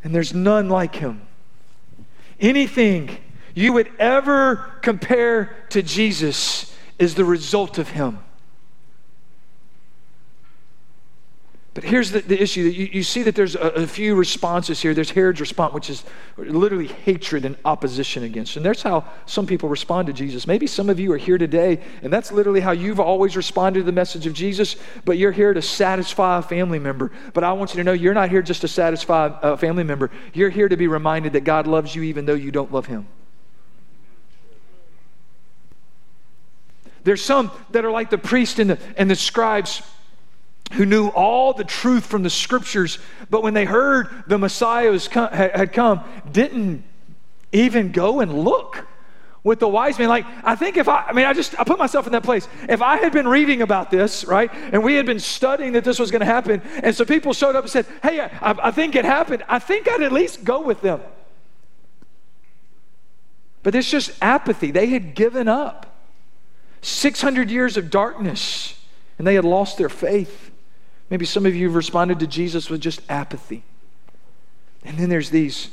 and 0.05 0.15
there's 0.15 0.35
none 0.35 0.69
like 0.69 0.97
him. 0.97 1.23
Anything 2.41 3.17
you 3.55 3.73
would 3.73 3.91
ever 3.99 4.79
compare 4.83 5.57
to 5.71 5.83
Jesus 5.83 6.75
is 6.99 7.15
the 7.15 7.25
result 7.25 7.79
of 7.79 7.91
him. 7.91 8.19
But 11.75 11.85
here's 11.85 12.11
the, 12.11 12.21
the 12.21 12.41
issue 12.41 12.65
that 12.65 12.75
you, 12.75 12.87
you 12.93 13.03
see 13.03 13.23
that 13.23 13.35
there's 13.35 13.55
a, 13.55 13.61
a, 13.61 13.87
few 13.87 14.15
responses 14.15 14.83
here. 14.83 14.93
There's 14.93 15.11
Herod's 15.11 15.41
response, 15.41 15.73
which 15.73 15.89
is 15.89 16.05
literally 16.37 16.89
hatred 16.89 17.47
and 17.47 17.57
opposition 17.65 18.25
against. 18.25 18.57
And 18.57 18.67
that's 18.67 18.83
how 18.83 19.07
some 19.25 19.47
people 19.47 19.71
respond 19.71 20.07
to 20.09 20.13
Jesus. 20.13 20.47
Maybe 20.47 20.67
some 20.67 20.91
of 20.91 21.01
you 21.01 21.11
are 21.13 21.17
here 21.17 21.39
today, 21.39 21.83
and 22.03 22.13
that's 22.13 22.31
literally 22.31 22.61
how 22.61 22.73
you've 22.73 23.01
always 23.01 23.39
responded 23.39 23.81
to 23.81 23.85
the 23.85 23.93
message 23.93 24.27
of 24.27 24.35
Jesus, 24.35 24.77
but 25.07 25.17
you're 25.17 25.33
here 25.33 25.55
to 25.55 25.63
satisfy 25.63 26.41
a 26.41 26.43
family 26.43 26.79
member. 26.79 27.11
But 27.33 27.43
I 27.43 27.55
want 27.55 27.73
you 27.73 27.79
to 27.79 27.85
know 27.85 27.93
you're 27.93 28.13
not 28.13 28.29
here 28.29 28.43
just 28.43 28.61
to 28.61 28.69
satisfy 28.69 29.35
a 29.41 29.57
family 29.57 29.85
member. 29.85 30.11
You're 30.35 30.51
here 30.51 30.69
to 30.69 30.77
be 30.77 30.89
reminded 30.89 31.33
that 31.33 31.45
God 31.45 31.67
loves 31.67 31.95
you 31.95 32.03
even 32.03 32.27
though 32.27 32.35
you 32.35 32.51
don't 32.51 32.71
love 32.71 32.85
him. 32.85 33.07
There's 37.05 37.25
some 37.25 37.51
that 37.71 37.87
are 37.87 37.91
like 37.91 38.11
the 38.11 38.19
priest 38.19 38.59
and 38.59 38.71
the, 38.71 38.79
and 38.99 39.11
the 39.11 39.17
scribes 39.17 39.83
who 40.73 40.87
knew 40.87 41.09
all 41.09 41.53
the 41.53 41.65
truth 41.65 42.07
from 42.07 42.23
the 42.23 42.31
scriptures, 42.31 42.99
but 43.31 43.43
when 43.43 43.55
they 43.55 43.65
heard 43.65 44.09
the 44.27 44.39
Messiah 44.39 44.99
had 45.11 45.73
come, 45.73 46.03
didn't 46.31 46.85
even 47.53 47.93
go 47.93 48.21
and 48.21 48.45
look 48.45 48.87
with 49.45 49.59
the 49.59 49.69
wise 49.69 49.99
men. 49.99 50.09
Like, 50.09 50.25
I 50.45 50.55
think 50.55 50.77
if 50.77 50.89
I, 50.89 51.07
I 51.09 51.13
mean, 51.13 51.25
I 51.25 51.33
just, 51.33 51.59
I 51.59 51.65
put 51.65 51.79
myself 51.79 52.07
in 52.07 52.13
that 52.13 52.23
place. 52.23 52.47
If 52.69 52.81
I 52.81 52.97
had 52.97 53.13
been 53.13 53.27
reading 53.27 53.63
about 53.63 53.91
this, 53.91 54.25
right, 54.25 54.51
and 54.53 54.83
we 54.85 54.95
had 54.95 55.07
been 55.07 55.19
studying 55.19 55.73
that 55.73 55.85
this 55.85 55.99
was 55.99 56.11
going 56.11 56.21
to 56.21 56.27
happen, 56.27 56.63
and 56.83 56.95
so 56.95 57.05
people 57.05 57.33
showed 57.33 57.57
up 57.57 57.65
and 57.65 57.71
said, 57.71 57.87
hey, 58.03 58.21
I, 58.21 58.29
I 58.41 58.71
think 58.71 58.95
it 58.95 59.05
happened, 59.05 59.43
I 59.49 59.59
think 59.59 59.89
I'd 59.89 60.03
at 60.03 60.13
least 60.13 60.45
go 60.45 60.63
with 60.63 60.81
them. 60.81 61.01
But 63.63 63.75
it's 63.75 63.91
just 63.91 64.13
apathy. 64.21 64.71
They 64.71 64.87
had 64.87 65.15
given 65.15 65.49
up. 65.49 65.89
600 66.83 67.49
years 67.49 67.77
of 67.77 67.91
darkness, 67.91 68.79
and 69.17 69.27
they 69.27 69.37
had 69.37 69.45
lost 69.45 69.79
their 69.79 69.89
faith. 69.89 70.51
Maybe 71.13 71.27
some 71.27 71.45
of 71.45 71.55
you 71.55 71.67
have 71.67 71.75
responded 71.75 72.21
to 72.21 72.27
Jesus 72.27 72.71
with 72.71 72.81
just 72.81 73.03
apathy. 73.07 73.65
And 74.83 74.97
then 74.97 75.11
there's 75.11 75.29
these 75.29 75.69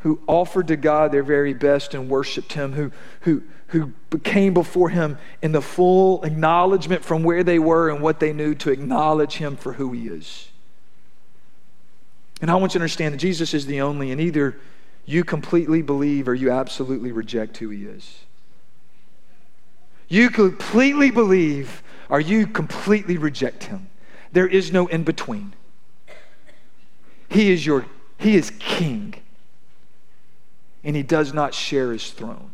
who 0.00 0.20
offered 0.26 0.68
to 0.68 0.76
God 0.76 1.10
their 1.10 1.22
very 1.22 1.54
best 1.54 1.94
and 1.94 2.10
worshiped 2.10 2.52
Him, 2.52 2.74
who, 2.74 2.92
who, 3.20 3.44
who 3.68 3.94
came 4.18 4.52
before 4.52 4.90
Him 4.90 5.16
in 5.40 5.52
the 5.52 5.62
full 5.62 6.22
acknowledgement 6.22 7.02
from 7.02 7.24
where 7.24 7.42
they 7.42 7.58
were 7.58 7.88
and 7.88 8.02
what 8.02 8.20
they 8.20 8.34
knew 8.34 8.54
to 8.56 8.70
acknowledge 8.70 9.38
Him 9.38 9.56
for 9.56 9.72
who 9.72 9.90
He 9.92 10.06
is. 10.06 10.50
And 12.42 12.50
I 12.50 12.56
want 12.56 12.74
you 12.74 12.78
to 12.78 12.82
understand 12.82 13.14
that 13.14 13.18
Jesus 13.20 13.54
is 13.54 13.64
the 13.64 13.80
only, 13.80 14.10
and 14.10 14.20
either 14.20 14.58
you 15.06 15.24
completely 15.24 15.80
believe 15.80 16.28
or 16.28 16.34
you 16.34 16.50
absolutely 16.50 17.10
reject 17.10 17.56
who 17.56 17.70
He 17.70 17.86
is. 17.86 18.18
You 20.08 20.28
completely 20.28 21.10
believe 21.10 21.82
or 22.08 22.20
you 22.20 22.46
completely 22.46 23.16
reject 23.16 23.64
him. 23.64 23.88
There 24.32 24.46
is 24.46 24.72
no 24.72 24.86
in 24.86 25.02
between. 25.02 25.54
He 27.28 27.50
is 27.50 27.66
your 27.66 27.86
he 28.18 28.36
is 28.36 28.50
king. 28.58 29.14
And 30.84 30.94
he 30.94 31.02
does 31.02 31.34
not 31.34 31.52
share 31.52 31.92
his 31.92 32.10
throne. 32.10 32.52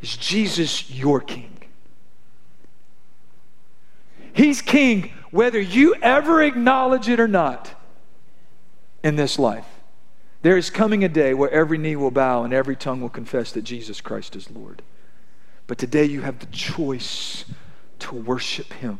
Is 0.00 0.16
Jesus 0.16 0.90
your 0.90 1.20
king? 1.20 1.56
He's 4.32 4.62
king 4.62 5.12
whether 5.30 5.60
you 5.60 5.94
ever 6.02 6.42
acknowledge 6.42 7.08
it 7.08 7.20
or 7.20 7.28
not 7.28 7.74
in 9.02 9.16
this 9.16 9.38
life. 9.38 9.66
There 10.42 10.56
is 10.56 10.70
coming 10.70 11.02
a 11.02 11.08
day 11.08 11.34
where 11.34 11.50
every 11.50 11.78
knee 11.78 11.96
will 11.96 12.10
bow 12.10 12.44
and 12.44 12.52
every 12.52 12.76
tongue 12.76 13.00
will 13.00 13.08
confess 13.08 13.52
that 13.52 13.62
Jesus 13.62 14.00
Christ 14.00 14.36
is 14.36 14.50
Lord. 14.50 14.82
But 15.66 15.78
today 15.78 16.04
you 16.04 16.22
have 16.22 16.38
the 16.38 16.46
choice 16.46 17.44
to 18.00 18.14
worship 18.14 18.72
Him. 18.74 18.98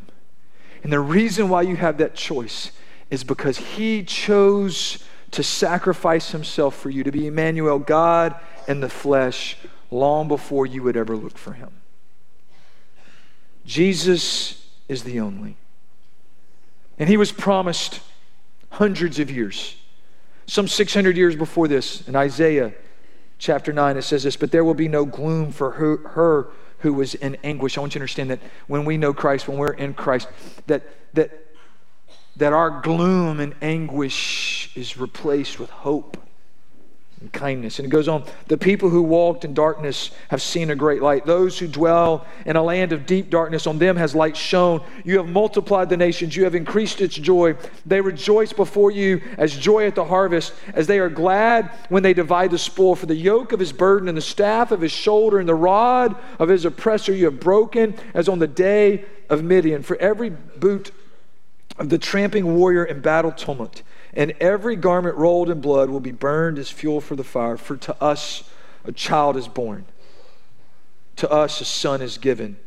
And 0.83 0.91
the 0.91 0.99
reason 0.99 1.49
why 1.49 1.63
you 1.63 1.75
have 1.75 1.97
that 1.97 2.15
choice 2.15 2.71
is 3.09 3.23
because 3.23 3.57
He 3.57 4.03
chose 4.03 5.03
to 5.31 5.43
sacrifice 5.43 6.31
Himself 6.31 6.75
for 6.75 6.89
you, 6.89 7.03
to 7.03 7.11
be 7.11 7.27
Emmanuel, 7.27 7.79
God 7.79 8.35
in 8.67 8.81
the 8.81 8.89
flesh, 8.89 9.57
long 9.91 10.27
before 10.27 10.65
you 10.65 10.83
would 10.83 10.97
ever 10.97 11.15
look 11.15 11.37
for 11.37 11.53
Him. 11.53 11.69
Jesus 13.65 14.69
is 14.87 15.03
the 15.03 15.19
only. 15.19 15.57
And 16.99 17.09
He 17.09 17.17
was 17.17 17.31
promised 17.31 18.01
hundreds 18.71 19.19
of 19.19 19.31
years. 19.31 19.75
Some 20.47 20.67
600 20.67 21.17
years 21.17 21.35
before 21.35 21.67
this, 21.67 22.07
in 22.07 22.15
Isaiah 22.15 22.73
chapter 23.37 23.71
9, 23.71 23.97
it 23.97 24.01
says 24.01 24.23
this, 24.23 24.35
but 24.35 24.51
there 24.51 24.63
will 24.63 24.73
be 24.73 24.87
no 24.87 25.05
gloom 25.05 25.51
for 25.51 25.71
her, 25.71 25.97
her 26.09 26.47
who 26.79 26.93
was 26.93 27.15
in 27.15 27.35
anguish. 27.43 27.77
I 27.77 27.81
want 27.81 27.95
you 27.95 27.99
to 27.99 28.03
understand 28.03 28.31
that 28.31 28.39
when 28.67 28.85
we 28.85 28.97
know 28.97 29.13
Christ, 29.13 29.47
when 29.47 29.57
we're 29.57 29.73
in 29.73 29.93
Christ, 29.93 30.27
that, 30.67 30.83
that, 31.13 31.31
that 32.35 32.53
our 32.53 32.81
gloom 32.81 33.39
and 33.39 33.55
anguish 33.61 34.71
is 34.75 34.97
replaced 34.97 35.59
with 35.59 35.69
hope. 35.69 36.17
Kindness. 37.37 37.77
And 37.77 37.85
it 37.85 37.89
goes 37.89 38.07
on 38.07 38.23
the 38.47 38.57
people 38.57 38.89
who 38.89 39.03
walked 39.03 39.45
in 39.45 39.53
darkness 39.53 40.11
have 40.29 40.41
seen 40.41 40.71
a 40.71 40.75
great 40.75 41.01
light. 41.01 41.25
Those 41.25 41.59
who 41.59 41.67
dwell 41.67 42.25
in 42.45 42.55
a 42.55 42.63
land 42.63 42.91
of 42.91 43.05
deep 43.05 43.29
darkness, 43.29 43.67
on 43.67 43.77
them 43.77 43.95
has 43.95 44.15
light 44.15 44.35
shone. 44.35 44.83
You 45.05 45.17
have 45.17 45.29
multiplied 45.29 45.89
the 45.89 45.97
nations, 45.97 46.35
you 46.35 46.43
have 46.45 46.55
increased 46.55 46.99
its 46.99 47.15
joy. 47.15 47.55
They 47.85 48.01
rejoice 48.01 48.51
before 48.51 48.91
you 48.91 49.21
as 49.37 49.55
joy 49.55 49.85
at 49.85 49.95
the 49.95 50.05
harvest, 50.05 50.53
as 50.73 50.87
they 50.87 50.99
are 50.99 51.09
glad 51.09 51.69
when 51.89 52.03
they 52.03 52.13
divide 52.13 52.51
the 52.51 52.57
spoil. 52.57 52.95
For 52.95 53.05
the 53.05 53.15
yoke 53.15 53.51
of 53.51 53.59
his 53.59 53.71
burden 53.71 54.07
and 54.09 54.17
the 54.17 54.21
staff 54.21 54.71
of 54.71 54.81
his 54.81 54.91
shoulder 54.91 55.39
and 55.39 55.47
the 55.47 55.55
rod 55.55 56.15
of 56.39 56.49
his 56.49 56.65
oppressor 56.65 57.13
you 57.13 57.25
have 57.25 57.39
broken, 57.39 57.95
as 58.15 58.27
on 58.27 58.39
the 58.39 58.47
day 58.47 59.05
of 59.29 59.43
Midian. 59.43 59.83
For 59.83 59.95
every 59.97 60.31
boot 60.31 60.91
of 61.77 61.89
the 61.89 61.99
tramping 61.99 62.57
warrior 62.57 62.83
in 62.83 63.01
battle 63.01 63.31
tumult 63.31 63.83
and 64.13 64.33
every 64.39 64.75
garment 64.75 65.15
rolled 65.15 65.49
in 65.49 65.61
blood 65.61 65.89
will 65.89 65.99
be 65.99 66.11
burned 66.11 66.57
as 66.57 66.69
fuel 66.69 67.01
for 67.01 67.15
the 67.15 67.23
fire. 67.23 67.57
For 67.57 67.77
to 67.77 68.03
us 68.03 68.43
a 68.85 68.91
child 68.91 69.37
is 69.37 69.47
born, 69.47 69.85
to 71.17 71.29
us 71.29 71.61
a 71.61 71.65
son 71.65 72.01
is 72.01 72.17
given. 72.17 72.57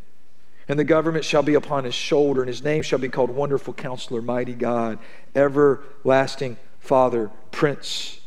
And 0.69 0.79
the 0.79 0.85
government 0.85 1.25
shall 1.25 1.43
be 1.43 1.55
upon 1.55 1.83
his 1.83 1.97
shoulder, 1.97 2.43
and 2.43 2.49
his 2.49 2.63
name 2.63 2.83
shall 2.83 3.01
be 3.01 3.09
called 3.09 3.31
Wonderful 3.31 3.75
Counselor, 3.75 4.23
Mighty 4.23 4.55
God, 4.55 5.01
Everlasting 5.35 6.57
Father, 6.79 7.31
Prince 7.51 8.20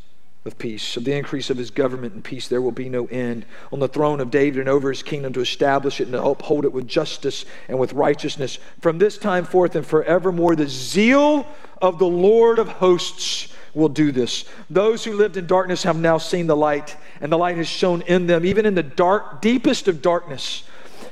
of 0.46 0.58
peace. 0.58 0.98
Of 0.98 1.06
the 1.06 1.16
increase 1.16 1.50
of 1.50 1.58
his 1.58 1.72
government 1.72 2.14
and 2.14 2.24
peace, 2.24 2.48
there 2.48 2.62
will 2.62 2.72
be 2.72 2.90
no 2.90 3.06
end. 3.08 3.46
On 3.72 3.80
the 3.80 3.88
throne 3.88 4.20
of 4.20 4.32
David 4.32 4.60
and 4.60 4.70
over 4.70 4.90
his 4.90 5.04
kingdom 5.04 5.34
to 5.34 5.42
establish 5.42 6.02
it 6.02 6.06
and 6.06 6.14
to 6.14 6.24
uphold 6.24 6.66
it 6.66 6.74
with 6.74 6.88
justice 6.88 7.46
and 7.68 7.80
with 7.80 7.94
righteousness 7.94 8.60
from 8.82 8.98
this 8.98 9.18
time 9.18 9.46
forth 9.46 9.76
and 9.76 9.86
forevermore. 9.86 10.56
The 10.56 10.68
zeal 10.68 11.48
of 11.82 12.00
the 12.00 12.08
Lord 12.08 12.60
of 12.60 12.68
hosts 12.68 13.54
will 13.74 13.90
do 13.90 14.12
this. 14.12 14.46
Those 14.70 15.04
who 15.04 15.14
lived 15.14 15.38
in 15.38 15.48
darkness 15.48 15.84
have 15.84 15.98
now 15.98 16.18
seen 16.18 16.48
the 16.48 16.56
light, 16.56 16.96
and 17.22 17.32
the 17.32 17.38
light 17.38 17.58
has 17.58 17.68
shone 17.68 18.02
in 18.02 18.28
them, 18.28 18.46
even 18.46 18.66
in 18.66 18.76
the 18.76 18.84
dark, 18.84 19.42
deepest 19.42 19.88
of 19.88 20.02
darkness. 20.02 20.64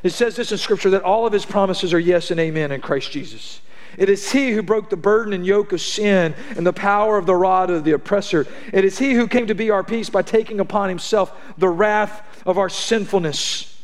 It 0.03 0.11
says 0.11 0.35
this 0.35 0.51
in 0.51 0.57
Scripture 0.57 0.89
that 0.91 1.03
all 1.03 1.25
of 1.25 1.33
his 1.33 1.45
promises 1.45 1.93
are 1.93 1.99
yes 1.99 2.31
and 2.31 2.39
amen 2.39 2.71
in 2.71 2.81
Christ 2.81 3.11
Jesus. 3.11 3.61
It 3.97 4.09
is 4.09 4.31
he 4.31 4.51
who 4.51 4.61
broke 4.61 4.89
the 4.89 4.97
burden 4.97 5.33
and 5.33 5.45
yoke 5.45 5.73
of 5.73 5.81
sin 5.81 6.33
and 6.55 6.65
the 6.65 6.73
power 6.73 7.17
of 7.17 7.25
the 7.25 7.35
rod 7.35 7.69
of 7.69 7.83
the 7.83 7.91
oppressor. 7.91 8.47
It 8.71 8.85
is 8.85 8.97
he 8.97 9.13
who 9.13 9.27
came 9.27 9.47
to 9.47 9.55
be 9.55 9.69
our 9.69 9.83
peace 9.83 10.09
by 10.09 10.21
taking 10.21 10.59
upon 10.59 10.89
himself 10.89 11.31
the 11.57 11.69
wrath 11.69 12.41
of 12.45 12.57
our 12.57 12.69
sinfulness. 12.69 13.81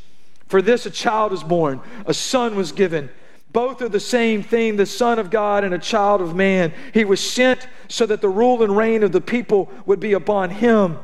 For 0.47 0.61
this 0.61 0.85
a 0.85 0.91
child 0.91 1.33
is 1.33 1.43
born, 1.43 1.81
a 2.05 2.13
son 2.13 2.55
was 2.55 2.71
given. 2.71 3.09
Both 3.51 3.81
are 3.81 3.89
the 3.89 3.99
same 3.99 4.43
thing, 4.43 4.75
the 4.75 4.85
Son 4.85 5.19
of 5.19 5.29
God 5.29 5.63
and 5.63 5.73
a 5.73 5.79
child 5.79 6.21
of 6.21 6.35
man. 6.35 6.73
He 6.93 7.05
was 7.05 7.19
sent 7.19 7.67
so 7.87 8.05
that 8.05 8.21
the 8.21 8.29
rule 8.29 8.61
and 8.61 8.75
reign 8.75 9.03
of 9.03 9.11
the 9.11 9.21
people 9.21 9.71
would 9.85 9.99
be 9.99 10.13
upon 10.13 10.49
him 10.51 10.99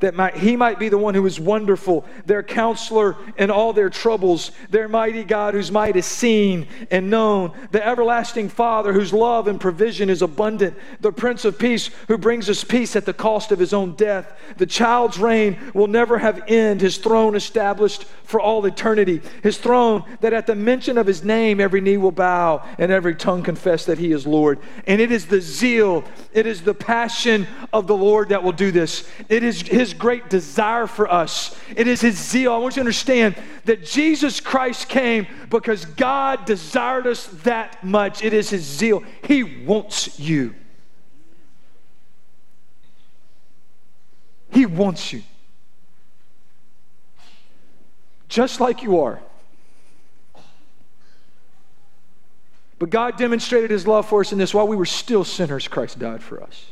that 0.00 0.14
might, 0.14 0.36
he 0.36 0.56
might 0.56 0.78
be 0.78 0.88
the 0.88 0.98
one 0.98 1.14
who 1.14 1.24
is 1.26 1.38
wonderful, 1.38 2.04
their 2.26 2.42
counselor 2.42 3.16
in 3.38 3.50
all 3.50 3.72
their 3.72 3.90
troubles, 3.90 4.50
their 4.70 4.88
mighty 4.88 5.24
God 5.24 5.54
whose 5.54 5.70
might 5.70 5.96
is 5.96 6.06
seen 6.06 6.66
and 6.90 7.10
known, 7.10 7.52
the 7.70 7.86
everlasting 7.86 8.48
Father 8.48 8.92
whose 8.92 9.12
love 9.12 9.46
and 9.46 9.60
provision 9.60 10.10
is 10.10 10.22
abundant, 10.22 10.76
the 11.00 11.12
Prince 11.12 11.44
of 11.44 11.58
Peace 11.58 11.90
who 12.08 12.18
brings 12.18 12.50
us 12.50 12.64
peace 12.64 12.96
at 12.96 13.06
the 13.06 13.12
cost 13.12 13.52
of 13.52 13.58
his 13.58 13.72
own 13.72 13.94
death. 13.94 14.32
The 14.56 14.66
child's 14.66 15.18
reign 15.18 15.58
will 15.74 15.86
never 15.86 16.18
have 16.18 16.42
end, 16.48 16.80
his 16.80 16.98
throne 16.98 17.34
established 17.34 18.04
for 18.24 18.40
all 18.40 18.64
eternity. 18.64 19.20
His 19.42 19.58
throne 19.58 20.04
that 20.20 20.32
at 20.32 20.46
the 20.46 20.54
mention 20.54 20.96
of 20.96 21.06
his 21.06 21.24
name 21.24 21.60
every 21.60 21.80
knee 21.80 21.96
will 21.96 22.12
bow 22.12 22.64
and 22.78 22.90
every 22.90 23.14
tongue 23.14 23.42
confess 23.42 23.84
that 23.86 23.98
he 23.98 24.12
is 24.12 24.26
Lord. 24.26 24.58
And 24.86 25.00
it 25.00 25.12
is 25.12 25.26
the 25.26 25.40
zeal, 25.40 26.04
it 26.32 26.46
is 26.46 26.62
the 26.62 26.74
passion 26.74 27.46
of 27.72 27.86
the 27.86 27.96
Lord 27.96 28.30
that 28.30 28.42
will 28.42 28.52
do 28.52 28.70
this. 28.70 29.08
It 29.28 29.42
is 29.42 29.62
his 29.62 29.89
his 29.90 29.98
great 29.98 30.30
desire 30.30 30.86
for 30.86 31.10
us. 31.10 31.58
It 31.74 31.88
is 31.88 32.00
his 32.00 32.16
zeal. 32.16 32.52
I 32.52 32.58
want 32.58 32.76
you 32.76 32.82
to 32.82 32.86
understand 32.86 33.36
that 33.64 33.84
Jesus 33.84 34.40
Christ 34.40 34.88
came 34.88 35.26
because 35.48 35.84
God 35.84 36.44
desired 36.44 37.06
us 37.06 37.26
that 37.42 37.82
much. 37.82 38.22
It 38.22 38.32
is 38.32 38.50
his 38.50 38.62
zeal. 38.62 39.02
He 39.24 39.64
wants 39.64 40.18
you. 40.18 40.54
He 44.52 44.66
wants 44.66 45.12
you. 45.12 45.22
Just 48.28 48.60
like 48.60 48.82
you 48.82 49.00
are. 49.00 49.20
But 52.78 52.90
God 52.90 53.18
demonstrated 53.18 53.70
his 53.70 53.86
love 53.86 54.08
for 54.08 54.20
us 54.20 54.32
in 54.32 54.38
this 54.38 54.54
while 54.54 54.66
we 54.66 54.76
were 54.76 54.86
still 54.86 55.24
sinners, 55.24 55.68
Christ 55.68 55.98
died 55.98 56.22
for 56.22 56.42
us. 56.42 56.64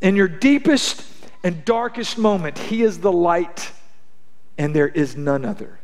In 0.00 0.16
your 0.16 0.28
deepest 0.28 1.11
and 1.44 1.64
darkest 1.64 2.18
moment, 2.18 2.58
He 2.58 2.82
is 2.82 2.98
the 3.00 3.12
light, 3.12 3.72
and 4.58 4.74
there 4.74 4.88
is 4.88 5.16
none 5.16 5.44
other. 5.44 5.78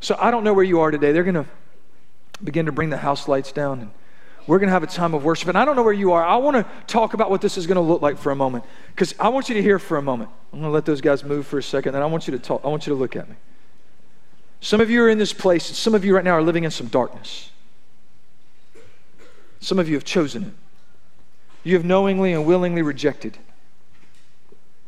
So 0.00 0.16
I 0.20 0.30
don't 0.30 0.44
know 0.44 0.54
where 0.54 0.64
you 0.64 0.80
are 0.80 0.90
today. 0.90 1.12
They're 1.12 1.24
going 1.24 1.34
to 1.34 1.46
begin 2.42 2.66
to 2.66 2.72
bring 2.72 2.90
the 2.90 2.96
house 2.96 3.26
lights 3.26 3.50
down, 3.50 3.80
and 3.80 3.90
we're 4.46 4.58
going 4.58 4.68
to 4.68 4.72
have 4.72 4.84
a 4.84 4.86
time 4.86 5.12
of 5.12 5.24
worship. 5.24 5.48
And 5.48 5.58
I 5.58 5.64
don't 5.64 5.74
know 5.76 5.82
where 5.82 5.92
you 5.92 6.12
are. 6.12 6.24
I 6.24 6.36
want 6.36 6.56
to 6.56 6.66
talk 6.86 7.14
about 7.14 7.30
what 7.30 7.40
this 7.40 7.58
is 7.58 7.66
going 7.66 7.76
to 7.76 7.82
look 7.82 8.00
like 8.00 8.16
for 8.16 8.30
a 8.30 8.36
moment, 8.36 8.64
because 8.94 9.14
I 9.18 9.28
want 9.28 9.48
you 9.48 9.56
to 9.56 9.62
hear 9.62 9.78
for 9.78 9.96
a 9.96 10.02
moment. 10.02 10.30
I'm 10.52 10.60
going 10.60 10.70
to 10.70 10.74
let 10.74 10.84
those 10.84 11.00
guys 11.00 11.24
move 11.24 11.46
for 11.46 11.58
a 11.58 11.62
second, 11.62 11.94
and 11.94 12.04
I 12.04 12.06
want 12.06 12.28
you 12.28 12.32
to 12.32 12.38
talk. 12.38 12.60
I 12.64 12.68
want 12.68 12.86
you 12.86 12.94
to 12.94 12.98
look 12.98 13.16
at 13.16 13.28
me. 13.28 13.36
Some 14.60 14.80
of 14.80 14.90
you 14.90 15.02
are 15.02 15.08
in 15.08 15.18
this 15.18 15.32
place, 15.32 15.68
and 15.68 15.76
some 15.76 15.94
of 15.94 16.04
you 16.04 16.14
right 16.14 16.24
now 16.24 16.32
are 16.32 16.42
living 16.42 16.64
in 16.64 16.70
some 16.70 16.86
darkness. 16.86 17.50
Some 19.60 19.78
of 19.78 19.88
you 19.88 19.94
have 19.94 20.04
chosen 20.04 20.44
it. 20.44 20.52
You 21.64 21.74
have 21.74 21.84
knowingly 21.84 22.32
and 22.32 22.46
willingly 22.46 22.82
rejected 22.82 23.36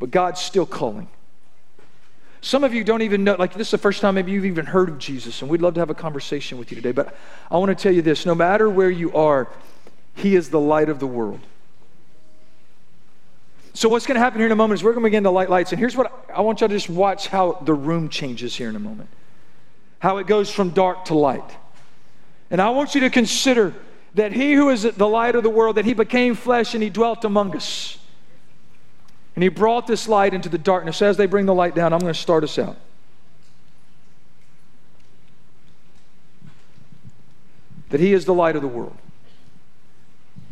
but 0.01 0.09
God's 0.09 0.41
still 0.41 0.65
calling. 0.65 1.07
Some 2.41 2.63
of 2.63 2.73
you 2.73 2.83
don't 2.83 3.03
even 3.03 3.23
know, 3.23 3.35
like, 3.37 3.53
this 3.53 3.67
is 3.67 3.71
the 3.71 3.77
first 3.77 4.01
time 4.01 4.15
maybe 4.15 4.31
you've 4.31 4.47
even 4.47 4.65
heard 4.65 4.89
of 4.89 4.97
Jesus, 4.97 5.43
and 5.43 5.49
we'd 5.49 5.61
love 5.61 5.75
to 5.75 5.79
have 5.79 5.91
a 5.91 5.95
conversation 5.95 6.57
with 6.57 6.71
you 6.71 6.75
today. 6.75 6.91
But 6.91 7.15
I 7.51 7.57
want 7.59 7.69
to 7.69 7.81
tell 7.81 7.93
you 7.93 8.01
this 8.01 8.25
no 8.25 8.33
matter 8.33 8.67
where 8.67 8.89
you 8.89 9.13
are, 9.13 9.47
He 10.15 10.35
is 10.35 10.49
the 10.49 10.59
light 10.59 10.89
of 10.89 10.99
the 10.99 11.05
world. 11.05 11.39
So, 13.75 13.89
what's 13.89 14.07
going 14.07 14.15
to 14.15 14.21
happen 14.21 14.39
here 14.39 14.47
in 14.47 14.51
a 14.51 14.55
moment 14.55 14.79
is 14.79 14.83
we're 14.83 14.93
going 14.93 15.03
to 15.03 15.07
begin 15.07 15.23
to 15.23 15.29
light 15.29 15.51
lights. 15.51 15.71
And 15.71 15.77
here's 15.77 15.95
what 15.95 16.27
I 16.33 16.41
want 16.41 16.61
y'all 16.61 16.69
to 16.69 16.75
just 16.75 16.89
watch 16.89 17.27
how 17.27 17.59
the 17.61 17.75
room 17.75 18.09
changes 18.09 18.55
here 18.55 18.69
in 18.69 18.75
a 18.75 18.79
moment, 18.79 19.09
how 19.99 20.17
it 20.17 20.25
goes 20.25 20.49
from 20.49 20.71
dark 20.71 21.05
to 21.05 21.13
light. 21.13 21.57
And 22.49 22.59
I 22.59 22.71
want 22.71 22.95
you 22.95 23.01
to 23.01 23.11
consider 23.11 23.75
that 24.15 24.33
He 24.33 24.53
who 24.53 24.71
is 24.71 24.81
the 24.81 25.07
light 25.07 25.35
of 25.35 25.43
the 25.43 25.49
world, 25.51 25.77
that 25.77 25.85
He 25.85 25.93
became 25.93 26.33
flesh 26.33 26.73
and 26.73 26.81
He 26.81 26.89
dwelt 26.89 27.23
among 27.23 27.55
us. 27.55 27.99
And 29.41 29.45
he 29.45 29.49
brought 29.49 29.87
this 29.87 30.07
light 30.07 30.35
into 30.35 30.49
the 30.49 30.59
darkness. 30.59 31.01
As 31.01 31.17
they 31.17 31.25
bring 31.25 31.47
the 31.47 31.53
light 31.55 31.73
down, 31.73 31.93
I'm 31.93 31.99
going 31.99 32.13
to 32.13 32.19
start 32.19 32.43
us 32.43 32.59
out. 32.59 32.77
That 37.89 37.99
he 37.99 38.13
is 38.13 38.25
the 38.25 38.35
light 38.35 38.55
of 38.55 38.61
the 38.61 38.67
world. 38.67 38.95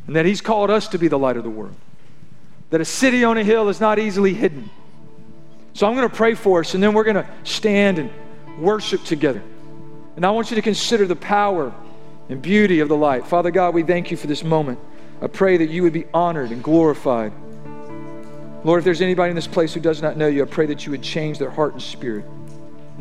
And 0.07 0.15
that 0.15 0.25
he's 0.25 0.41
called 0.41 0.71
us 0.71 0.87
to 0.87 0.97
be 0.97 1.07
the 1.07 1.19
light 1.19 1.37
of 1.37 1.43
the 1.43 1.51
world. 1.51 1.75
That 2.71 2.81
a 2.81 2.85
city 2.85 3.23
on 3.23 3.37
a 3.37 3.43
hill 3.43 3.69
is 3.69 3.79
not 3.79 3.99
easily 3.99 4.33
hidden. 4.33 4.71
So 5.73 5.85
I'm 5.85 5.95
going 5.95 6.09
to 6.09 6.15
pray 6.15 6.33
for 6.33 6.61
us, 6.61 6.73
and 6.73 6.81
then 6.81 6.95
we're 6.95 7.03
going 7.03 7.23
to 7.23 7.27
stand 7.43 7.99
and 7.99 8.09
worship 8.57 9.03
together. 9.03 9.43
And 10.15 10.25
I 10.25 10.31
want 10.31 10.49
you 10.49 10.55
to 10.55 10.63
consider 10.63 11.05
the 11.05 11.15
power 11.15 11.71
and 12.27 12.41
beauty 12.41 12.79
of 12.79 12.89
the 12.89 12.97
light. 12.97 13.27
Father 13.27 13.51
God, 13.51 13.75
we 13.75 13.83
thank 13.83 14.09
you 14.09 14.17
for 14.17 14.25
this 14.25 14.43
moment. 14.43 14.79
I 15.21 15.27
pray 15.27 15.57
that 15.57 15.69
you 15.69 15.83
would 15.83 15.93
be 15.93 16.07
honored 16.11 16.49
and 16.49 16.63
glorified. 16.63 17.33
Lord, 18.65 18.79
if 18.79 18.85
there's 18.85 19.01
anybody 19.01 19.29
in 19.29 19.35
this 19.35 19.47
place 19.47 19.73
who 19.73 19.79
does 19.79 20.01
not 20.01 20.17
know 20.17 20.27
you, 20.27 20.43
I 20.43 20.45
pray 20.45 20.65
that 20.65 20.85
you 20.85 20.91
would 20.91 21.01
change 21.01 21.39
their 21.39 21.49
heart 21.49 21.73
and 21.73 21.81
spirit. 21.81 22.25